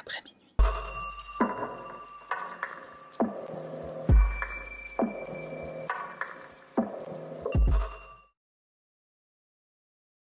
après 0.00 0.22
minuit. 0.24 0.38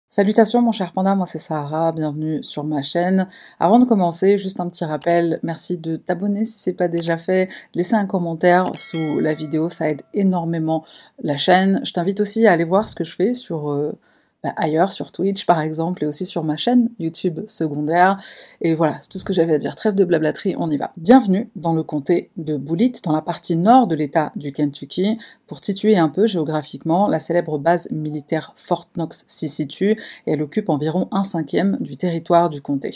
Salutations 0.09 0.61
mon 0.61 0.71
cher 0.71 0.91
panda, 0.91 1.15
moi 1.15 1.25
c'est 1.25 1.39
Sahara, 1.39 1.91
bienvenue 1.91 2.43
sur 2.43 2.63
ma 2.63 2.83
chaîne. 2.83 3.27
Avant 3.59 3.79
de 3.79 3.85
commencer, 3.85 4.37
juste 4.37 4.59
un 4.59 4.69
petit 4.69 4.85
rappel, 4.85 5.39
merci 5.41 5.79
de 5.79 5.95
t'abonner 5.95 6.45
si 6.45 6.59
c'est 6.59 6.73
pas 6.73 6.87
déjà 6.87 7.17
fait, 7.17 7.49
laisser 7.73 7.95
un 7.95 8.05
commentaire 8.05 8.71
sous 8.75 9.19
la 9.19 9.33
vidéo, 9.33 9.69
ça 9.69 9.89
aide 9.89 10.03
énormément 10.13 10.85
la 11.23 11.37
chaîne. 11.37 11.81
Je 11.83 11.93
t'invite 11.93 12.19
aussi 12.19 12.45
à 12.45 12.51
aller 12.51 12.63
voir 12.63 12.87
ce 12.87 12.93
que 12.93 13.03
je 13.03 13.15
fais 13.15 13.33
sur 13.33 13.71
euh, 13.71 13.97
bah, 14.43 14.53
ailleurs, 14.57 14.91
sur 14.91 15.13
Twitch 15.13 15.45
par 15.45 15.61
exemple, 15.61 16.03
et 16.03 16.07
aussi 16.07 16.25
sur 16.25 16.43
ma 16.43 16.57
chaîne 16.57 16.89
YouTube 16.99 17.39
secondaire. 17.47 18.17
Et 18.59 18.73
voilà, 18.73 18.97
c'est 19.01 19.07
tout 19.07 19.17
ce 19.17 19.23
que 19.23 19.31
j'avais 19.31 19.53
à 19.53 19.57
dire. 19.57 19.75
Trêve 19.75 19.95
de 19.95 20.03
blablaterie, 20.03 20.55
on 20.57 20.69
y 20.69 20.75
va. 20.75 20.91
Bienvenue 20.97 21.49
dans 21.55 21.73
le 21.73 21.81
comté 21.81 22.29
de 22.35 22.57
Bullitt, 22.57 23.01
dans 23.05 23.13
la 23.13 23.21
partie 23.21 23.55
nord 23.55 23.87
de 23.87 23.95
l'état 23.95 24.33
du 24.35 24.51
Kentucky. 24.51 25.17
Pour 25.47 25.63
situer 25.63 25.97
un 25.97 26.09
peu 26.09 26.27
géographiquement, 26.27 27.07
la 27.07 27.21
célèbre 27.21 27.57
base 27.57 27.89
militaire 27.91 28.51
Fort 28.57 28.89
Knox 28.95 29.23
s'y 29.27 29.47
situe 29.47 29.91
et 30.27 30.33
elle 30.33 30.41
occupe 30.41 30.67
environ 30.69 31.07
un 31.11 31.23
cinquième 31.23 31.77
du 31.79 31.95
territoire 31.95 32.49
du 32.49 32.61
comté. 32.61 32.91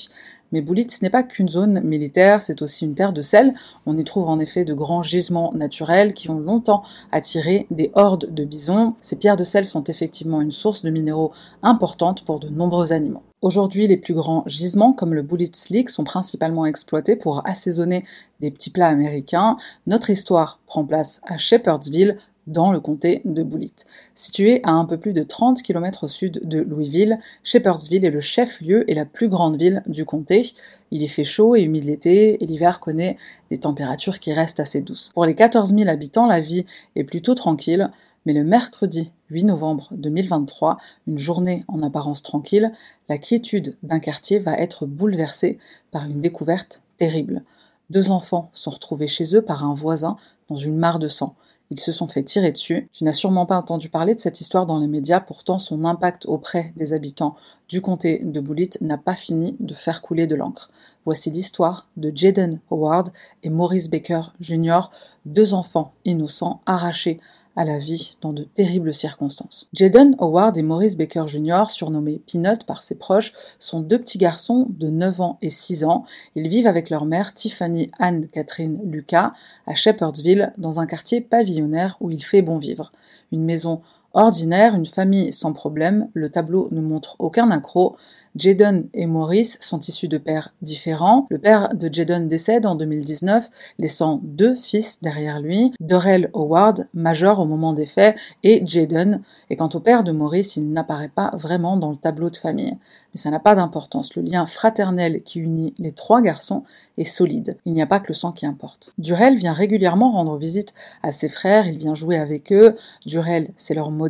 Mais 0.52 0.62
Boulit, 0.62 0.88
ce 0.90 1.04
n'est 1.04 1.10
pas 1.10 1.24
qu'une 1.24 1.50
zone 1.50 1.82
militaire, 1.82 2.42
c'est 2.42 2.62
aussi 2.62 2.86
une 2.86 2.96
terre 2.96 3.14
de 3.14 3.22
sel. 3.22 3.54
On 3.86 3.98
y 3.98 4.04
trouve 4.04 4.30
en 4.30 4.40
effet 4.40 4.66
de 4.66 4.74
grands 4.74 5.04
gisements 5.04 5.52
naturels 5.54 6.14
qui 6.14 6.30
ont 6.30 6.40
longtemps 6.40 6.84
attiré 7.12 7.68
des 7.70 7.92
hordes 7.96 8.34
de 8.34 8.44
bisons. 8.44 8.96
Ces 9.02 9.18
pierres 9.18 9.38
de 9.38 9.44
sel 9.44 9.66
sont 9.66 9.84
effectivement 9.84 10.42
une 10.42 10.52
source 10.52 10.84
de 10.84 10.90
minéraux 10.90 11.32
importante 11.64 12.24
pour 12.24 12.40
de 12.40 12.50
nombreux 12.50 12.94
animaux. 12.94 13.24
Aujourd'hui, 13.42 13.88
les 13.88 13.98
plus 13.98 14.16
grands 14.16 14.44
gisements, 14.48 14.94
comme 14.94 15.14
le 15.14 15.22
Bullet 15.22 15.52
Slick, 15.54 15.90
sont 15.90 16.04
principalement 16.04 16.66
exploités 16.66 17.16
pour 17.16 17.46
assaisonner 17.48 18.04
des 18.40 18.50
petits 18.50 18.72
plats 18.72 18.88
américains. 18.88 19.58
Notre 19.86 20.10
histoire 20.10 20.60
prend 20.66 20.86
place 20.86 21.22
à 21.28 21.38
Shepherdsville, 21.38 22.18
dans 22.48 22.72
le 22.72 22.80
comté 22.80 23.22
de 23.26 23.44
Bullitt. 23.44 23.86
Situé 24.16 24.62
à 24.64 24.72
un 24.72 24.86
peu 24.86 24.98
plus 24.98 25.14
de 25.14 25.24
30 25.24 25.62
km 25.62 26.06
au 26.06 26.08
sud 26.08 26.42
de 26.44 26.62
Louisville, 26.62 27.20
Shepherdsville 27.44 28.06
est 28.06 28.12
le 28.12 28.22
chef-lieu 28.22 28.90
et 28.90 28.96
la 28.96 29.06
plus 29.06 29.30
grande 29.30 29.58
ville 29.58 29.84
du 29.86 30.06
comté. 30.06 30.54
Il 30.92 31.02
y 31.02 31.08
fait 31.08 31.24
chaud 31.24 31.56
et 31.56 31.62
humide 31.62 31.84
l'été 31.84 32.42
et 32.44 32.48
l'hiver 32.48 32.80
connaît 32.80 33.18
des 33.52 33.58
températures 33.58 34.20
qui 34.20 34.34
restent 34.34 34.60
assez 34.60 34.82
douces. 34.82 35.12
Pour 35.14 35.26
les 35.26 35.36
14 35.36 35.74
000 35.74 35.90
habitants, 35.90 36.26
la 36.26 36.40
vie 36.40 36.66
est 36.96 37.04
plutôt 37.04 37.36
tranquille, 37.36 37.92
mais 38.26 38.34
le 38.34 38.44
mercredi 38.44 39.12
8 39.30 39.46
novembre 39.46 39.90
2023, 39.92 40.78
une 41.08 41.18
journée 41.18 41.66
en 41.68 41.82
apparence 41.82 42.24
tranquille, 42.24 42.72
la 43.10 43.18
quiétude 43.18 43.76
d'un 43.84 44.00
quartier 44.00 44.40
va 44.40 44.54
être 44.54 44.86
bouleversée 44.86 45.60
par 45.92 46.06
une 46.06 46.22
découverte 46.22 46.84
terrible. 46.98 47.44
Deux 47.90 48.12
enfants 48.12 48.50
sont 48.54 48.72
retrouvés 48.72 49.08
chez 49.08 49.36
eux 49.36 49.42
par 49.42 49.64
un 49.64 49.74
voisin 49.74 50.18
dans 50.50 50.58
une 50.58 50.78
mare 50.78 51.00
de 51.00 51.08
sang. 51.08 51.36
Ils 51.70 51.80
se 51.80 51.92
sont 51.92 52.08
fait 52.08 52.24
tirer 52.24 52.52
dessus. 52.52 52.88
Tu 52.94 53.04
n'as 53.04 53.14
sûrement 53.14 53.46
pas 53.46 53.58
entendu 53.58 53.90
parler 53.90 54.16
de 54.16 54.20
cette 54.20 54.40
histoire 54.40 54.66
dans 54.66 54.80
les 54.80 54.88
médias, 54.88 55.20
pourtant 55.20 55.60
son 55.60 55.84
impact 55.84 56.26
auprès 56.26 56.74
des 56.78 56.94
habitants 56.94 57.36
du 57.68 57.82
comté 57.82 58.20
de 58.24 58.40
Bullitt 58.40 58.80
n'a 58.82 58.98
pas 58.98 59.16
fini 59.16 59.56
de 59.60 59.74
faire 59.74 60.02
couler 60.02 60.28
de 60.28 60.36
l'encre. 60.36 60.70
Voici 61.04 61.30
l'histoire 61.30 61.88
de 61.98 62.12
Jaden 62.14 62.60
Howard 62.72 63.10
et 63.44 63.50
Maurice 63.50 63.90
Baker 63.90 64.22
Jr., 64.40 64.82
deux 65.26 65.54
enfants 65.54 65.94
innocents 66.06 66.62
arrachés 66.66 67.20
à 67.58 67.66
la 67.66 67.80
vie 67.80 68.16
dans 68.22 68.32
de 68.32 68.44
terribles 68.44 68.94
circonstances. 68.94 69.68
Jaden 69.74 70.16
Howard 70.20 70.56
et 70.58 70.62
Maurice 70.62 70.96
Baker 70.96 71.24
Jr., 71.26 71.64
surnommés 71.70 72.22
Peanut 72.32 72.64
par 72.66 72.84
ses 72.84 72.96
proches, 72.96 73.34
sont 73.60 73.82
deux 73.82 73.98
petits 73.98 74.20
garçons 74.20 74.68
de 74.70 74.90
9 74.90 75.22
ans 75.22 75.38
et 75.42 75.50
6 75.50 75.84
ans. 75.84 76.06
Ils 76.36 76.48
vivent 76.48 76.68
avec 76.68 76.92
leur 76.92 77.06
mère 77.06 77.34
Tiffany 77.34 77.90
Anne-Catherine 77.98 78.80
Lucas 78.86 79.34
à 79.66 79.74
Shepherdsville, 79.74 80.54
dans 80.58 80.80
un 80.80 80.86
quartier 80.86 81.20
pavillonnaire 81.20 81.98
où 82.00 82.12
il 82.12 82.24
fait 82.24 82.44
bon 82.44 82.58
vivre. 82.58 82.92
Une 83.32 83.44
maison 83.44 83.82
ordinaire, 84.18 84.76
une 84.76 84.86
famille 84.86 85.32
sans 85.32 85.54
problème, 85.54 86.10
le 86.14 86.30
tableau 86.30 86.68
ne 86.72 86.82
montre 86.82 87.16
aucun 87.20 87.52
accro, 87.52 87.96
Jaden 88.38 88.88
et 88.94 89.08
Maurice 89.08 89.58
sont 89.62 89.80
issus 89.80 90.08
de 90.08 90.18
pères 90.18 90.54
différents. 90.62 91.26
Le 91.30 91.40
père 91.40 91.70
de 91.74 91.92
Jaden 91.92 92.28
décède 92.28 92.66
en 92.66 92.76
2019, 92.76 93.50
laissant 93.80 94.20
deux 94.24 94.56
fils 94.56 95.02
derrière 95.02 95.40
lui, 95.40 95.74
Dorel 95.80 96.30
Howard, 96.34 96.88
majeur 96.94 97.40
au 97.40 97.46
moment 97.46 97.74
des 97.74 97.86
faits, 97.86 98.16
et 98.44 98.62
Jaden. 98.66 99.22
Et 99.50 99.56
quant 99.56 99.70
au 99.74 99.80
père 99.80 100.04
de 100.04 100.12
Maurice, 100.12 100.56
il 100.56 100.70
n'apparaît 100.70 101.12
pas 101.14 101.32
vraiment 101.34 101.78
dans 101.78 101.90
le 101.90 101.98
tableau 101.98 102.30
de 102.30 102.38
famille. 102.38 102.78
Mais 103.14 103.20
ça 103.20 103.32
n'a 103.32 103.40
pas 103.40 103.56
d'importance. 103.56 104.16
Le 104.16 104.22
lien 104.22 104.46
fraternel 104.46 105.24
qui 105.24 105.40
unit 105.40 105.74
les 105.80 105.92
trois 105.92 106.22
garçons 106.22 106.64
est 106.98 107.06
solide. 107.06 107.58
Il 107.66 107.74
n'y 107.74 107.82
a 107.82 107.88
pas 107.88 108.00
que 108.00 108.10
le 108.10 108.14
sang 108.14 108.32
qui 108.32 108.46
importe. 108.46 108.94
Durel 109.00 109.36
vient 109.36 109.54
régulièrement 109.54 110.12
rendre 110.12 110.38
visite 110.38 110.74
à 111.02 111.12
ses 111.12 111.30
frères, 111.30 111.66
il 111.66 111.78
vient 111.78 111.96
jouer 111.96 112.18
avec 112.18 112.52
eux. 112.52 112.76
Durel, 113.06 113.52
c'est 113.56 113.74
leur 113.74 113.90
modèle. 113.90 114.07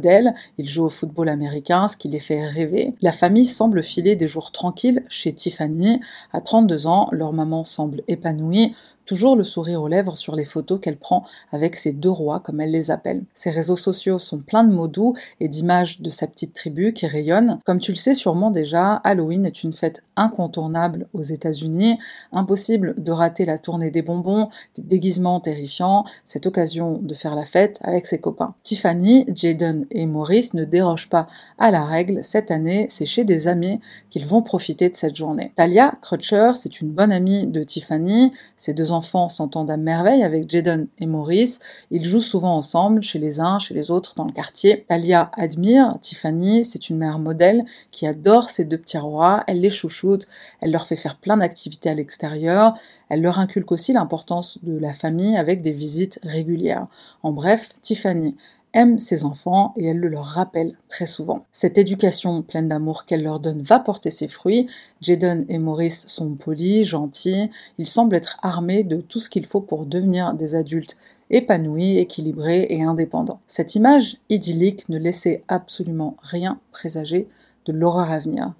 Il 0.57 0.67
joue 0.69 0.85
au 0.85 0.89
football 0.89 1.29
américain, 1.29 1.87
ce 1.87 1.97
qui 1.97 2.07
les 2.09 2.19
fait 2.19 2.45
rêver. 2.45 2.93
La 3.01 3.11
famille 3.11 3.45
semble 3.45 3.83
filer 3.83 4.15
des 4.15 4.27
jours 4.27 4.51
tranquilles 4.51 5.03
chez 5.09 5.31
Tiffany. 5.31 5.99
À 6.33 6.41
32 6.41 6.87
ans, 6.87 7.09
leur 7.11 7.33
maman 7.33 7.65
semble 7.65 8.03
épanouie, 8.07 8.73
toujours 9.07 9.35
le 9.35 9.43
sourire 9.43 9.81
aux 9.81 9.87
lèvres 9.87 10.15
sur 10.15 10.35
les 10.35 10.45
photos 10.45 10.79
qu'elle 10.79 10.97
prend 10.97 11.25
avec 11.51 11.75
ses 11.75 11.93
deux 11.93 12.11
rois, 12.11 12.39
comme 12.39 12.61
elle 12.61 12.71
les 12.71 12.91
appelle. 12.91 13.23
Ses 13.33 13.49
réseaux 13.49 13.75
sociaux 13.75 14.19
sont 14.19 14.37
pleins 14.37 14.63
de 14.63 14.73
mots 14.73 14.87
doux 14.87 15.15
et 15.39 15.47
d'images 15.47 16.01
de 16.01 16.11
sa 16.11 16.27
petite 16.27 16.53
tribu 16.53 16.93
qui 16.93 17.07
rayonnent. 17.07 17.59
Comme 17.65 17.79
tu 17.79 17.91
le 17.91 17.97
sais 17.97 18.13
sûrement 18.13 18.51
déjà, 18.51 18.95
Halloween 18.95 19.45
est 19.45 19.63
une 19.63 19.73
fête 19.73 20.03
incontournable 20.15 21.07
aux 21.13 21.21
États-Unis. 21.21 21.97
Impossible 22.31 22.95
de 22.97 23.11
rater 23.11 23.45
la 23.45 23.57
tournée 23.57 23.91
des 23.91 24.01
bonbons, 24.01 24.49
des 24.75 24.83
déguisements 24.83 25.39
terrifiants, 25.39 26.03
cette 26.25 26.45
occasion 26.45 26.99
de 27.01 27.13
faire 27.13 27.35
la 27.35 27.45
fête 27.45 27.79
avec 27.83 28.05
ses 28.05 28.19
copains. 28.19 28.53
Tiffany, 28.63 29.25
Jaden 29.33 29.85
et 29.91 30.05
Maurice 30.05 30.53
ne 30.53 30.65
dérogent 30.65 31.09
pas 31.09 31.27
à 31.57 31.71
la 31.71 31.85
règle. 31.85 32.23
Cette 32.23 32.51
année, 32.51 32.87
c'est 32.89 33.05
chez 33.05 33.23
des 33.23 33.47
amis 33.47 33.79
qu'ils 34.09 34.25
vont 34.25 34.41
profiter 34.41 34.89
de 34.89 34.95
cette 34.95 35.15
journée. 35.15 35.53
Talia 35.55 35.93
Crutcher, 36.01 36.51
c'est 36.55 36.81
une 36.81 36.89
bonne 36.89 37.11
amie 37.11 37.47
de 37.47 37.63
Tiffany. 37.63 38.31
Ses 38.57 38.73
deux 38.73 38.91
enfants 38.97 39.29
s'entendent 39.29 39.71
à 39.71 39.77
merveille 39.77 40.23
avec 40.23 40.49
Jaden 40.49 40.87
et 40.99 41.05
Maurice. 41.05 41.59
Ils 41.91 42.03
jouent 42.03 42.19
souvent 42.19 42.55
ensemble, 42.55 43.03
chez 43.03 43.19
les 43.19 43.39
uns, 43.39 43.59
chez 43.59 43.73
les 43.73 43.91
autres, 43.91 44.15
dans 44.15 44.25
le 44.25 44.33
quartier. 44.33 44.85
Talia 44.87 45.31
admire 45.37 45.97
Tiffany, 46.01 46.65
c'est 46.65 46.89
une 46.89 46.97
mère 46.97 47.19
modèle 47.19 47.63
qui 47.91 48.07
adore 48.07 48.49
ses 48.49 48.65
deux 48.65 48.77
petits 48.77 48.97
rois. 48.97 49.43
Elle 49.47 49.61
les 49.61 49.69
chouchoute, 49.69 50.27
elle 50.59 50.71
leur 50.71 50.87
fait 50.87 50.95
faire 50.95 51.15
plein 51.15 51.37
d'activités 51.37 51.89
à 51.89 51.93
l'extérieur. 51.93 52.73
Elle 53.09 53.21
leur 53.21 53.39
inculque 53.39 53.71
aussi 53.71 53.93
l'importance 53.93 54.57
de 54.63 54.77
la 54.77 54.93
famille 54.93 55.37
avec 55.37 55.61
des 55.61 55.71
visites 55.71 56.19
régulières. 56.23 56.87
En 57.23 57.31
bref, 57.31 57.69
Tiffany 57.81 58.35
aime 58.77 58.99
ses 58.99 59.25
enfants 59.25 59.73
et 59.75 59.87
elle 59.87 59.97
le 59.97 60.07
leur 60.07 60.23
rappelle 60.23 60.75
très 60.87 61.07
souvent. 61.07 61.45
Cette 61.51 61.79
éducation 61.79 62.43
pleine 62.43 62.67
d'amour 62.67 63.05
qu'elle 63.05 63.23
leur 63.23 63.39
donne 63.39 63.63
va 63.63 63.79
porter 63.79 64.11
ses 64.11 64.27
fruits. 64.27 64.67
Jaden 65.01 65.45
et 65.49 65.57
Maurice 65.57 66.07
sont 66.07 66.35
polis, 66.35 66.87
gentils, 66.87 67.49
ils 67.79 67.87
semblent 67.87 68.15
être 68.15 68.37
armés 68.43 68.83
de 68.83 68.97
tout 68.97 69.19
ce 69.19 69.29
qu'il 69.29 69.47
faut 69.47 69.61
pour 69.61 69.87
devenir 69.87 70.35
des 70.35 70.53
adultes 70.53 70.95
épanouis, 71.31 71.97
équilibrés 71.97 72.67
et 72.69 72.83
indépendants. 72.83 73.39
Cette 73.47 73.73
image 73.73 74.17
idyllique 74.29 74.87
ne 74.89 74.99
laissait 74.99 75.41
absolument 75.47 76.15
rien 76.21 76.59
présager 76.71 77.27
de 77.65 77.73
l'horreur 77.73 78.11
à 78.11 78.19
venir. 78.19 78.53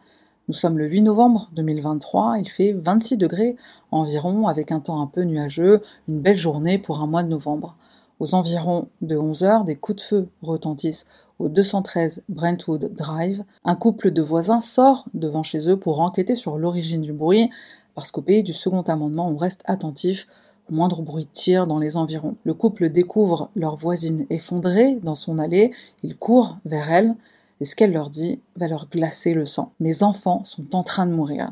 Nous 0.48 0.56
sommes 0.56 0.80
le 0.80 0.88
8 0.88 1.04
novembre 1.04 1.50
2023, 1.54 2.38
il 2.40 2.50
fait 2.50 2.74
26 2.74 3.18
degrés 3.18 3.56
environ 3.92 4.48
avec 4.48 4.72
un 4.72 4.80
temps 4.80 5.00
un 5.00 5.08
peu 5.08 5.22
nuageux, 5.22 5.84
une 6.08 6.22
belle 6.22 6.38
journée 6.38 6.80
pour 6.80 7.02
un 7.02 7.08
mois 7.08 7.22
de 7.22 7.30
novembre. 7.30 7.76
Aux 8.20 8.34
environs 8.34 8.88
de 9.02 9.16
11 9.16 9.44
heures, 9.44 9.64
des 9.64 9.76
coups 9.76 9.98
de 9.98 10.02
feu 10.02 10.28
retentissent 10.42 11.06
au 11.38 11.50
213 11.50 12.24
Brentwood 12.30 12.96
Drive. 12.96 13.44
Un 13.64 13.76
couple 13.76 14.10
de 14.10 14.24
voisins 14.24 14.60
sort 14.60 15.06
devant 15.14 15.44
chez 15.44 15.70
eux 15.70 15.78
pour 15.78 16.02
enquêter 16.02 16.36
sur 16.36 16.58
l'origine 16.58 17.04
du 17.04 17.14
bruit, 17.14 17.52
parce 17.94 18.12
qu'au 18.12 18.22
pays 18.22 18.42
du 18.42 18.54
second 18.54 18.82
amendement, 18.82 19.30
on 19.30 19.38
reste 19.38 19.62
attentif 19.66 20.28
au 20.70 20.74
moindre 20.74 21.04
bruit 21.04 21.26
de 21.26 21.30
tir 21.32 21.68
dans 21.68 21.78
les 21.78 21.96
environs. 21.96 22.36
Le 22.44 22.56
couple 22.56 22.90
découvre 22.90 23.52
leur 23.56 23.76
voisine 23.76 24.26
effondrée 24.32 24.96
dans 25.04 25.16
son 25.16 25.38
allée, 25.38 25.72
ils 26.02 26.18
courent 26.18 26.58
vers 26.66 26.92
elle, 26.92 27.16
et 27.62 27.66
ce 27.66 27.76
qu'elle 27.76 27.94
leur 27.94 28.10
dit 28.10 28.40
va 28.56 28.68
leur 28.68 28.90
glacer 28.90 29.34
le 29.34 29.46
sang. 29.46 29.72
Mes 29.80 30.02
enfants 30.02 30.44
sont 30.44 30.76
en 30.76 30.84
train 30.84 31.06
de 31.06 31.14
mourir. 31.14 31.52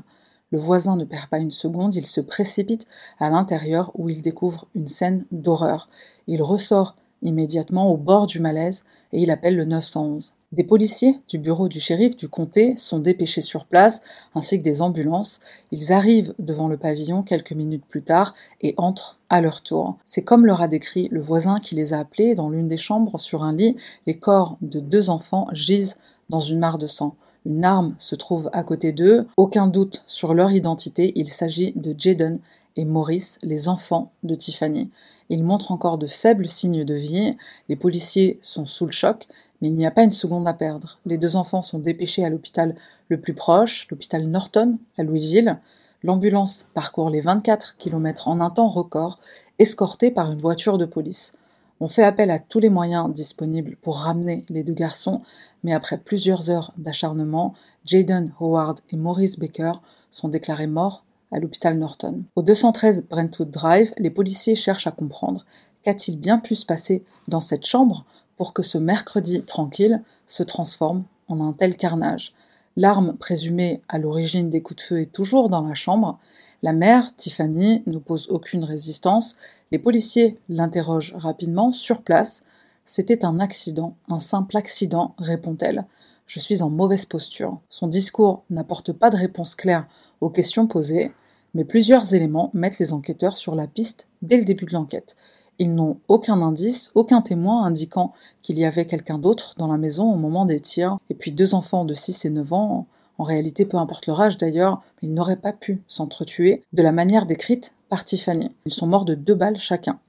Le 0.51 0.59
voisin 0.59 0.95
ne 0.95 1.05
perd 1.05 1.27
pas 1.27 1.39
une 1.39 1.51
seconde, 1.51 1.95
il 1.95 2.05
se 2.05 2.21
précipite 2.21 2.85
à 3.19 3.29
l'intérieur 3.29 3.91
où 3.95 4.09
il 4.09 4.21
découvre 4.21 4.67
une 4.75 4.87
scène 4.87 5.25
d'horreur. 5.31 5.89
Il 6.27 6.41
ressort 6.41 6.95
immédiatement 7.21 7.91
au 7.91 7.97
bord 7.97 8.27
du 8.27 8.39
malaise 8.39 8.83
et 9.11 9.21
il 9.21 9.31
appelle 9.31 9.55
le 9.55 9.65
911. 9.65 10.33
Des 10.51 10.63
policiers 10.63 11.19
du 11.27 11.37
bureau 11.37 11.67
du 11.67 11.79
shérif 11.79 12.15
du 12.15 12.29
comté 12.29 12.77
sont 12.77 12.99
dépêchés 12.99 13.41
sur 13.41 13.65
place, 13.65 14.01
ainsi 14.35 14.57
que 14.57 14.63
des 14.63 14.81
ambulances. 14.81 15.39
Ils 15.71 15.91
arrivent 15.91 16.33
devant 16.39 16.67
le 16.67 16.77
pavillon 16.77 17.23
quelques 17.23 17.51
minutes 17.51 17.85
plus 17.89 18.03
tard 18.03 18.33
et 18.61 18.73
entrent 18.77 19.19
à 19.29 19.41
leur 19.41 19.61
tour. 19.61 19.97
C'est 20.03 20.23
comme 20.23 20.45
leur 20.45 20.61
a 20.61 20.67
décrit 20.67 21.09
le 21.11 21.19
voisin 21.19 21.59
qui 21.59 21.75
les 21.75 21.93
a 21.93 21.99
appelés 21.99 22.35
dans 22.35 22.49
l'une 22.49 22.67
des 22.67 22.77
chambres 22.77 23.19
sur 23.19 23.43
un 23.43 23.53
lit. 23.53 23.75
Les 24.05 24.17
corps 24.17 24.57
de 24.61 24.79
deux 24.79 25.09
enfants 25.09 25.47
gisent 25.51 25.99
dans 26.29 26.41
une 26.41 26.59
mare 26.59 26.77
de 26.77 26.87
sang. 26.87 27.15
Une 27.45 27.63
arme 27.63 27.95
se 27.99 28.15
trouve 28.15 28.49
à 28.53 28.63
côté 28.63 28.91
d'eux. 28.91 29.27
Aucun 29.37 29.67
doute 29.67 30.03
sur 30.07 30.33
leur 30.33 30.51
identité, 30.51 31.13
il 31.15 31.29
s'agit 31.29 31.73
de 31.75 31.93
Jaden 31.97 32.39
et 32.75 32.85
Maurice, 32.85 33.37
les 33.43 33.67
enfants 33.67 34.11
de 34.23 34.33
Tiffany. 34.35 34.89
Ils 35.29 35.43
montrent 35.43 35.71
encore 35.71 35.97
de 35.97 36.07
faibles 36.07 36.47
signes 36.47 36.83
de 36.83 36.95
vie. 36.95 37.35
Les 37.69 37.75
policiers 37.75 38.39
sont 38.41 38.65
sous 38.65 38.85
le 38.85 38.91
choc, 38.91 39.27
mais 39.61 39.69
il 39.69 39.75
n'y 39.75 39.85
a 39.85 39.91
pas 39.91 40.03
une 40.03 40.11
seconde 40.11 40.47
à 40.47 40.53
perdre. 40.53 40.99
Les 41.05 41.17
deux 41.17 41.35
enfants 41.35 41.61
sont 41.61 41.79
dépêchés 41.79 42.25
à 42.25 42.29
l'hôpital 42.29 42.75
le 43.09 43.19
plus 43.19 43.33
proche, 43.33 43.87
l'hôpital 43.91 44.25
Norton, 44.27 44.77
à 44.97 45.03
Louisville. 45.03 45.59
L'ambulance 46.03 46.65
parcourt 46.73 47.09
les 47.09 47.21
24 47.21 47.77
km 47.77 48.27
en 48.27 48.41
un 48.41 48.49
temps 48.49 48.67
record, 48.67 49.19
escortée 49.59 50.11
par 50.11 50.31
une 50.31 50.41
voiture 50.41 50.77
de 50.77 50.85
police. 50.85 51.33
On 51.81 51.89
fait 51.89 52.03
appel 52.03 52.31
à 52.31 52.39
tous 52.39 52.59
les 52.59 52.69
moyens 52.69 53.11
disponibles 53.11 53.75
pour 53.81 53.97
ramener 53.97 54.45
les 54.49 54.63
deux 54.63 54.73
garçons, 54.73 55.21
mais 55.63 55.73
après 55.73 55.97
plusieurs 55.97 56.49
heures 56.49 56.73
d'acharnement, 56.77 57.53
Jaden 57.83 58.31
Howard 58.39 58.79
et 58.89 58.95
Maurice 58.95 59.37
Baker 59.37 59.73
sont 60.09 60.29
déclarés 60.29 60.67
morts 60.67 61.03
à 61.31 61.39
l'hôpital 61.39 61.77
Norton. 61.77 62.23
Au 62.35 62.43
213 62.43 63.07
Brentwood 63.09 63.51
Drive, 63.51 63.93
les 63.97 64.09
policiers 64.09 64.55
cherchent 64.55 64.87
à 64.87 64.91
comprendre 64.91 65.45
qu'a-t-il 65.83 66.17
bien 66.17 66.39
pu 66.39 66.55
se 66.55 66.65
passer 66.65 67.03
dans 67.27 67.41
cette 67.41 67.65
chambre 67.65 68.05
pour 68.37 68.53
que 68.53 68.63
ce 68.63 68.77
mercredi 68.77 69.43
tranquille 69.43 70.01
se 70.25 70.43
transforme 70.43 71.03
en 71.27 71.41
un 71.45 71.53
tel 71.53 71.75
carnage. 71.75 72.33
L'arme 72.77 73.15
présumée 73.17 73.81
à 73.87 73.97
l'origine 73.97 74.49
des 74.49 74.61
coups 74.61 74.83
de 74.83 74.87
feu 74.87 75.01
est 75.01 75.11
toujours 75.11 75.49
dans 75.49 75.61
la 75.61 75.75
chambre. 75.75 76.19
La 76.61 76.73
mère, 76.73 77.15
Tiffany, 77.15 77.83
n'oppose 77.85 78.27
aucune 78.29 78.65
résistance. 78.65 79.37
Les 79.71 79.79
policiers 79.79 80.37
l'interrogent 80.49 81.13
rapidement 81.15 81.71
sur 81.71 82.01
place. 82.01 82.43
C'était 82.83 83.23
un 83.23 83.39
accident, 83.39 83.95
un 84.09 84.19
simple 84.19 84.57
accident, 84.57 85.15
répond-elle. 85.19 85.85
Je 86.27 86.39
suis 86.41 86.61
en 86.61 86.69
mauvaise 86.69 87.05
posture. 87.05 87.59
Son 87.69 87.87
discours 87.87 88.43
n'apporte 88.49 88.91
pas 88.91 89.09
de 89.09 89.17
réponse 89.17 89.55
claire 89.55 89.87
aux 90.19 90.29
questions 90.29 90.67
posées, 90.67 91.13
mais 91.53 91.63
plusieurs 91.63 92.13
éléments 92.13 92.51
mettent 92.53 92.79
les 92.79 92.91
enquêteurs 92.91 93.37
sur 93.37 93.55
la 93.55 93.67
piste 93.67 94.07
dès 94.21 94.37
le 94.37 94.43
début 94.43 94.65
de 94.65 94.73
l'enquête. 94.73 95.15
Ils 95.59 95.73
n'ont 95.73 95.97
aucun 96.07 96.41
indice, 96.41 96.91
aucun 96.95 97.21
témoin 97.21 97.63
indiquant 97.63 98.13
qu'il 98.41 98.57
y 98.57 98.65
avait 98.65 98.85
quelqu'un 98.85 99.17
d'autre 99.17 99.55
dans 99.57 99.67
la 99.67 99.77
maison 99.77 100.11
au 100.11 100.17
moment 100.17 100.45
des 100.45 100.59
tirs. 100.59 100.97
Et 101.09 101.13
puis 101.13 101.31
deux 101.31 101.53
enfants 101.53 101.85
de 101.85 101.93
6 101.93 102.25
et 102.25 102.29
9 102.29 102.53
ans, 102.53 102.87
en 103.17 103.23
réalité 103.23 103.65
peu 103.65 103.77
importe 103.77 104.07
leur 104.07 104.21
âge 104.21 104.37
d'ailleurs, 104.37 104.81
ils 105.01 105.13
n'auraient 105.13 105.35
pas 105.37 105.53
pu 105.53 105.81
s'entretuer 105.87 106.63
de 106.73 106.83
la 106.83 106.91
manière 106.91 107.25
décrite 107.25 107.73
par 107.89 108.03
Tiffany. 108.03 108.51
Ils 108.65 108.73
sont 108.73 108.87
morts 108.87 109.05
de 109.05 109.15
deux 109.15 109.35
balles 109.35 109.59
chacun. 109.59 109.99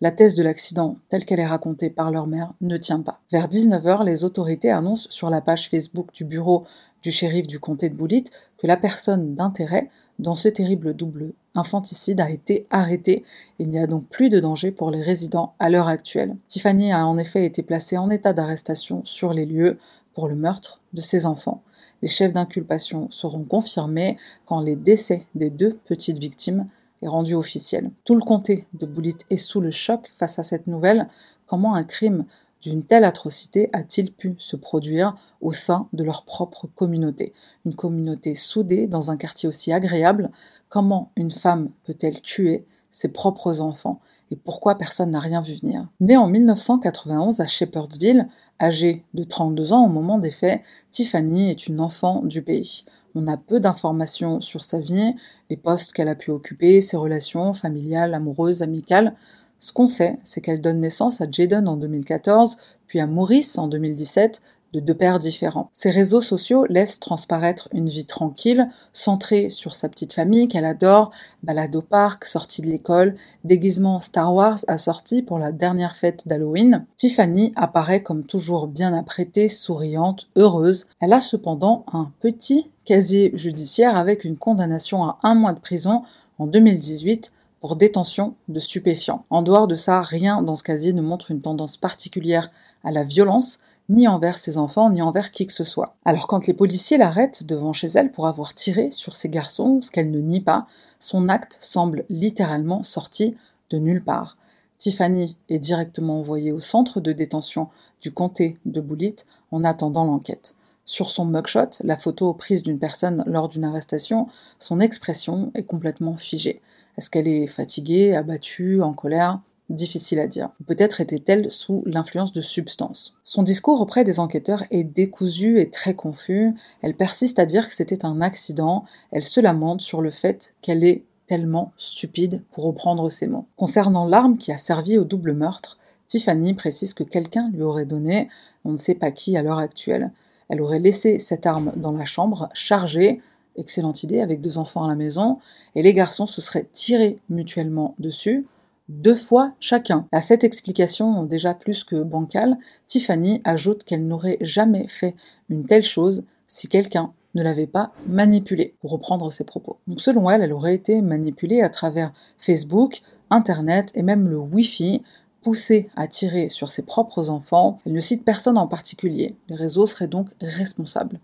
La 0.00 0.10
thèse 0.10 0.34
de 0.34 0.42
l'accident, 0.42 0.96
telle 1.08 1.24
qu'elle 1.24 1.38
est 1.38 1.46
racontée 1.46 1.88
par 1.88 2.10
leur 2.10 2.26
mère, 2.26 2.52
ne 2.60 2.76
tient 2.76 3.00
pas. 3.00 3.20
Vers 3.30 3.48
19h, 3.48 4.04
les 4.04 4.24
autorités 4.24 4.70
annoncent 4.70 5.06
sur 5.10 5.30
la 5.30 5.40
page 5.40 5.70
Facebook 5.70 6.12
du 6.12 6.24
bureau 6.24 6.64
du 7.02 7.12
shérif 7.12 7.46
du 7.46 7.60
comté 7.60 7.88
de 7.88 7.94
Boulit 7.94 8.24
que 8.58 8.66
la 8.66 8.76
personne 8.76 9.36
d'intérêt 9.36 9.90
dans 10.22 10.34
ce 10.34 10.48
terrible 10.48 10.94
double 10.94 11.32
infanticide 11.54 12.20
a 12.20 12.30
été 12.30 12.66
arrêté. 12.70 13.22
Il 13.58 13.68
n'y 13.68 13.78
a 13.78 13.86
donc 13.86 14.06
plus 14.06 14.30
de 14.30 14.40
danger 14.40 14.70
pour 14.70 14.90
les 14.90 15.02
résidents 15.02 15.54
à 15.58 15.68
l'heure 15.68 15.88
actuelle. 15.88 16.36
Tiffany 16.48 16.92
a 16.92 17.06
en 17.06 17.18
effet 17.18 17.44
été 17.44 17.62
placée 17.62 17.98
en 17.98 18.08
état 18.08 18.32
d'arrestation 18.32 19.02
sur 19.04 19.34
les 19.34 19.46
lieux 19.46 19.78
pour 20.14 20.28
le 20.28 20.34
meurtre 20.34 20.80
de 20.92 21.00
ses 21.00 21.26
enfants. 21.26 21.62
Les 22.02 22.08
chefs 22.08 22.32
d'inculpation 22.32 23.08
seront 23.10 23.44
confirmés 23.44 24.16
quand 24.46 24.60
les 24.60 24.76
décès 24.76 25.26
des 25.34 25.50
deux 25.50 25.78
petites 25.84 26.18
victimes 26.18 26.66
est 27.02 27.08
rendu 27.08 27.34
officiel. 27.34 27.90
Tout 28.04 28.14
le 28.14 28.20
comté 28.20 28.66
de 28.74 28.86
Boulit 28.86 29.18
est 29.30 29.36
sous 29.36 29.60
le 29.60 29.70
choc 29.70 30.10
face 30.14 30.38
à 30.38 30.42
cette 30.42 30.66
nouvelle. 30.66 31.08
Comment 31.46 31.74
un 31.74 31.84
crime 31.84 32.24
d'une 32.62 32.84
telle 32.84 33.04
atrocité 33.04 33.68
a-t-il 33.72 34.12
pu 34.12 34.36
se 34.38 34.56
produire 34.56 35.16
au 35.40 35.52
sein 35.52 35.88
de 35.92 36.04
leur 36.04 36.24
propre 36.24 36.68
communauté? 36.74 37.32
Une 37.66 37.74
communauté 37.74 38.34
soudée 38.34 38.86
dans 38.86 39.10
un 39.10 39.16
quartier 39.16 39.48
aussi 39.48 39.72
agréable, 39.72 40.30
comment 40.68 41.10
une 41.16 41.32
femme 41.32 41.70
peut-elle 41.84 42.22
tuer 42.22 42.64
ses 42.90 43.08
propres 43.08 43.60
enfants? 43.60 44.00
Et 44.30 44.36
pourquoi 44.36 44.76
personne 44.76 45.10
n'a 45.10 45.20
rien 45.20 45.42
vu 45.42 45.56
venir? 45.56 45.88
Née 46.00 46.16
en 46.16 46.28
1991 46.28 47.40
à 47.40 47.46
Shepherdsville, 47.46 48.28
âgée 48.60 49.04
de 49.12 49.24
32 49.24 49.72
ans 49.72 49.84
au 49.84 49.88
moment 49.88 50.18
des 50.18 50.30
faits, 50.30 50.62
Tiffany 50.90 51.50
est 51.50 51.66
une 51.66 51.80
enfant 51.80 52.22
du 52.22 52.42
pays. 52.42 52.84
On 53.14 53.26
a 53.26 53.36
peu 53.36 53.60
d'informations 53.60 54.40
sur 54.40 54.64
sa 54.64 54.78
vie, 54.78 55.14
les 55.50 55.56
postes 55.56 55.92
qu'elle 55.92 56.08
a 56.08 56.14
pu 56.14 56.30
occuper, 56.30 56.80
ses 56.80 56.96
relations 56.96 57.52
familiales, 57.52 58.14
amoureuses, 58.14 58.62
amicales. 58.62 59.14
Ce 59.62 59.72
qu'on 59.72 59.86
sait, 59.86 60.18
c'est 60.24 60.40
qu'elle 60.40 60.60
donne 60.60 60.80
naissance 60.80 61.20
à 61.20 61.30
Jaden 61.30 61.68
en 61.68 61.76
2014, 61.76 62.56
puis 62.88 62.98
à 62.98 63.06
Maurice 63.06 63.58
en 63.58 63.68
2017, 63.68 64.40
de 64.72 64.80
deux 64.80 64.94
pères 64.94 65.20
différents. 65.20 65.70
Ses 65.72 65.90
réseaux 65.90 66.20
sociaux 66.20 66.66
laissent 66.68 66.98
transparaître 66.98 67.68
une 67.72 67.88
vie 67.88 68.06
tranquille, 68.06 68.68
centrée 68.92 69.50
sur 69.50 69.76
sa 69.76 69.88
petite 69.88 70.14
famille 70.14 70.48
qu'elle 70.48 70.64
adore, 70.64 71.12
balade 71.44 71.76
au 71.76 71.80
parc, 71.80 72.24
sortie 72.24 72.60
de 72.60 72.66
l'école, 72.66 73.14
déguisement 73.44 74.00
Star 74.00 74.34
Wars 74.34 74.58
assorti 74.66 75.22
pour 75.22 75.38
la 75.38 75.52
dernière 75.52 75.94
fête 75.94 76.26
d'Halloween. 76.26 76.84
Tiffany 76.96 77.52
apparaît 77.54 78.02
comme 78.02 78.24
toujours 78.24 78.66
bien 78.66 78.92
apprêtée, 78.92 79.48
souriante, 79.48 80.26
heureuse. 80.34 80.86
Elle 81.00 81.12
a 81.12 81.20
cependant 81.20 81.84
un 81.92 82.10
petit 82.18 82.68
casier 82.84 83.30
judiciaire 83.34 83.96
avec 83.96 84.24
une 84.24 84.36
condamnation 84.36 85.04
à 85.04 85.20
un 85.22 85.36
mois 85.36 85.52
de 85.52 85.60
prison 85.60 86.02
en 86.40 86.48
2018 86.48 87.30
pour 87.62 87.76
détention 87.76 88.34
de 88.48 88.58
stupéfiants. 88.58 89.24
En 89.30 89.40
dehors 89.40 89.68
de 89.68 89.76
ça, 89.76 90.02
rien 90.02 90.42
dans 90.42 90.56
ce 90.56 90.64
casier 90.64 90.92
ne 90.92 91.00
montre 91.00 91.30
une 91.30 91.40
tendance 91.40 91.76
particulière 91.76 92.50
à 92.82 92.90
la 92.90 93.04
violence, 93.04 93.60
ni 93.88 94.08
envers 94.08 94.36
ses 94.36 94.58
enfants, 94.58 94.90
ni 94.90 95.00
envers 95.00 95.30
qui 95.30 95.46
que 95.46 95.52
ce 95.52 95.62
soit. 95.62 95.94
Alors 96.04 96.26
quand 96.26 96.48
les 96.48 96.54
policiers 96.54 96.98
l'arrêtent 96.98 97.44
devant 97.44 97.72
chez 97.72 97.86
elle 97.86 98.10
pour 98.10 98.26
avoir 98.26 98.52
tiré 98.52 98.90
sur 98.90 99.14
ses 99.14 99.28
garçons, 99.28 99.80
ce 99.80 99.92
qu'elle 99.92 100.10
ne 100.10 100.18
nie 100.18 100.40
pas, 100.40 100.66
son 100.98 101.28
acte 101.28 101.56
semble 101.60 102.04
littéralement 102.08 102.82
sorti 102.82 103.36
de 103.70 103.78
nulle 103.78 104.02
part. 104.02 104.36
Tiffany 104.78 105.36
est 105.48 105.60
directement 105.60 106.18
envoyée 106.18 106.50
au 106.50 106.58
centre 106.58 107.00
de 107.00 107.12
détention 107.12 107.68
du 108.00 108.10
comté 108.10 108.58
de 108.66 108.80
Boulit 108.80 109.14
en 109.52 109.62
attendant 109.62 110.04
l'enquête. 110.04 110.56
Sur 110.84 111.10
son 111.10 111.24
mugshot, 111.24 111.70
la 111.84 111.96
photo 111.96 112.32
prise 112.34 112.62
d'une 112.62 112.78
personne 112.78 113.22
lors 113.26 113.48
d'une 113.48 113.64
arrestation, 113.64 114.28
son 114.58 114.80
expression 114.80 115.52
est 115.54 115.64
complètement 115.64 116.16
figée. 116.16 116.60
Est-ce 116.98 117.08
qu'elle 117.08 117.28
est 117.28 117.46
fatiguée, 117.46 118.14
abattue, 118.14 118.82
en 118.82 118.92
colère? 118.92 119.40
Difficile 119.70 120.18
à 120.18 120.26
dire. 120.26 120.50
Peut-être 120.66 121.00
était-elle 121.00 121.50
sous 121.50 121.82
l'influence 121.86 122.32
de 122.32 122.42
substances. 122.42 123.14
Son 123.22 123.42
discours 123.42 123.80
auprès 123.80 124.04
des 124.04 124.20
enquêteurs 124.20 124.64
est 124.70 124.84
décousu 124.84 125.60
et 125.60 125.70
très 125.70 125.94
confus. 125.94 126.52
Elle 126.82 126.94
persiste 126.94 127.38
à 127.38 127.46
dire 127.46 127.68
que 127.68 127.72
c'était 127.72 128.04
un 128.04 128.20
accident. 128.20 128.84
Elle 129.12 129.24
se 129.24 129.40
lamente 129.40 129.80
sur 129.80 130.02
le 130.02 130.10
fait 130.10 130.54
qu'elle 130.60 130.84
est 130.84 131.04
tellement 131.26 131.72
stupide, 131.78 132.42
pour 132.52 132.64
reprendre 132.64 133.08
ses 133.08 133.26
mots. 133.26 133.46
Concernant 133.56 134.04
l'arme 134.04 134.36
qui 134.36 134.52
a 134.52 134.58
servi 134.58 134.98
au 134.98 135.04
double 135.04 135.32
meurtre, 135.32 135.78
Tiffany 136.06 136.52
précise 136.52 136.92
que 136.92 137.04
quelqu'un 137.04 137.50
lui 137.54 137.62
aurait 137.62 137.86
donné, 137.86 138.28
on 138.66 138.72
ne 138.72 138.78
sait 138.78 138.96
pas 138.96 139.10
qui 139.10 139.38
à 139.38 139.42
l'heure 139.42 139.58
actuelle. 139.58 140.10
Elle 140.52 140.60
aurait 140.60 140.80
laissé 140.80 141.18
cette 141.18 141.46
arme 141.46 141.72
dans 141.76 141.92
la 141.92 142.04
chambre, 142.04 142.50
chargée, 142.52 143.22
excellente 143.56 144.02
idée, 144.02 144.20
avec 144.20 144.42
deux 144.42 144.58
enfants 144.58 144.84
à 144.84 144.88
la 144.88 144.94
maison, 144.94 145.38
et 145.74 145.82
les 145.82 145.94
garçons 145.94 146.26
se 146.26 146.42
seraient 146.42 146.68
tirés 146.74 147.18
mutuellement 147.30 147.94
dessus, 147.98 148.44
deux 148.90 149.14
fois 149.14 149.52
chacun. 149.60 150.06
À 150.12 150.20
cette 150.20 150.44
explication 150.44 151.22
déjà 151.22 151.54
plus 151.54 151.84
que 151.84 151.96
bancale, 151.96 152.58
Tiffany 152.86 153.40
ajoute 153.44 153.84
qu'elle 153.84 154.06
n'aurait 154.06 154.36
jamais 154.42 154.86
fait 154.88 155.14
une 155.48 155.64
telle 155.64 155.84
chose 155.84 156.22
si 156.48 156.68
quelqu'un 156.68 157.14
ne 157.34 157.42
l'avait 157.42 157.66
pas 157.66 157.94
manipulée, 158.06 158.74
pour 158.82 158.90
reprendre 158.90 159.32
ses 159.32 159.44
propos. 159.44 159.78
Donc 159.86 160.02
selon 160.02 160.28
elle, 160.28 160.42
elle 160.42 160.52
aurait 160.52 160.74
été 160.74 161.00
manipulée 161.00 161.62
à 161.62 161.70
travers 161.70 162.12
Facebook, 162.36 163.00
Internet 163.30 163.90
et 163.94 164.02
même 164.02 164.28
le 164.28 164.36
Wi-Fi, 164.36 165.02
poussée 165.42 165.90
à 165.96 166.06
tirer 166.06 166.48
sur 166.48 166.70
ses 166.70 166.82
propres 166.82 167.28
enfants. 167.28 167.78
Elle 167.84 167.92
ne 167.92 168.00
cite 168.00 168.24
personne 168.24 168.58
en 168.58 168.66
particulier. 168.66 169.34
Les 169.48 169.56
réseaux 169.56 169.86
seraient 169.86 170.08
donc 170.08 170.28
responsables. 170.40 171.20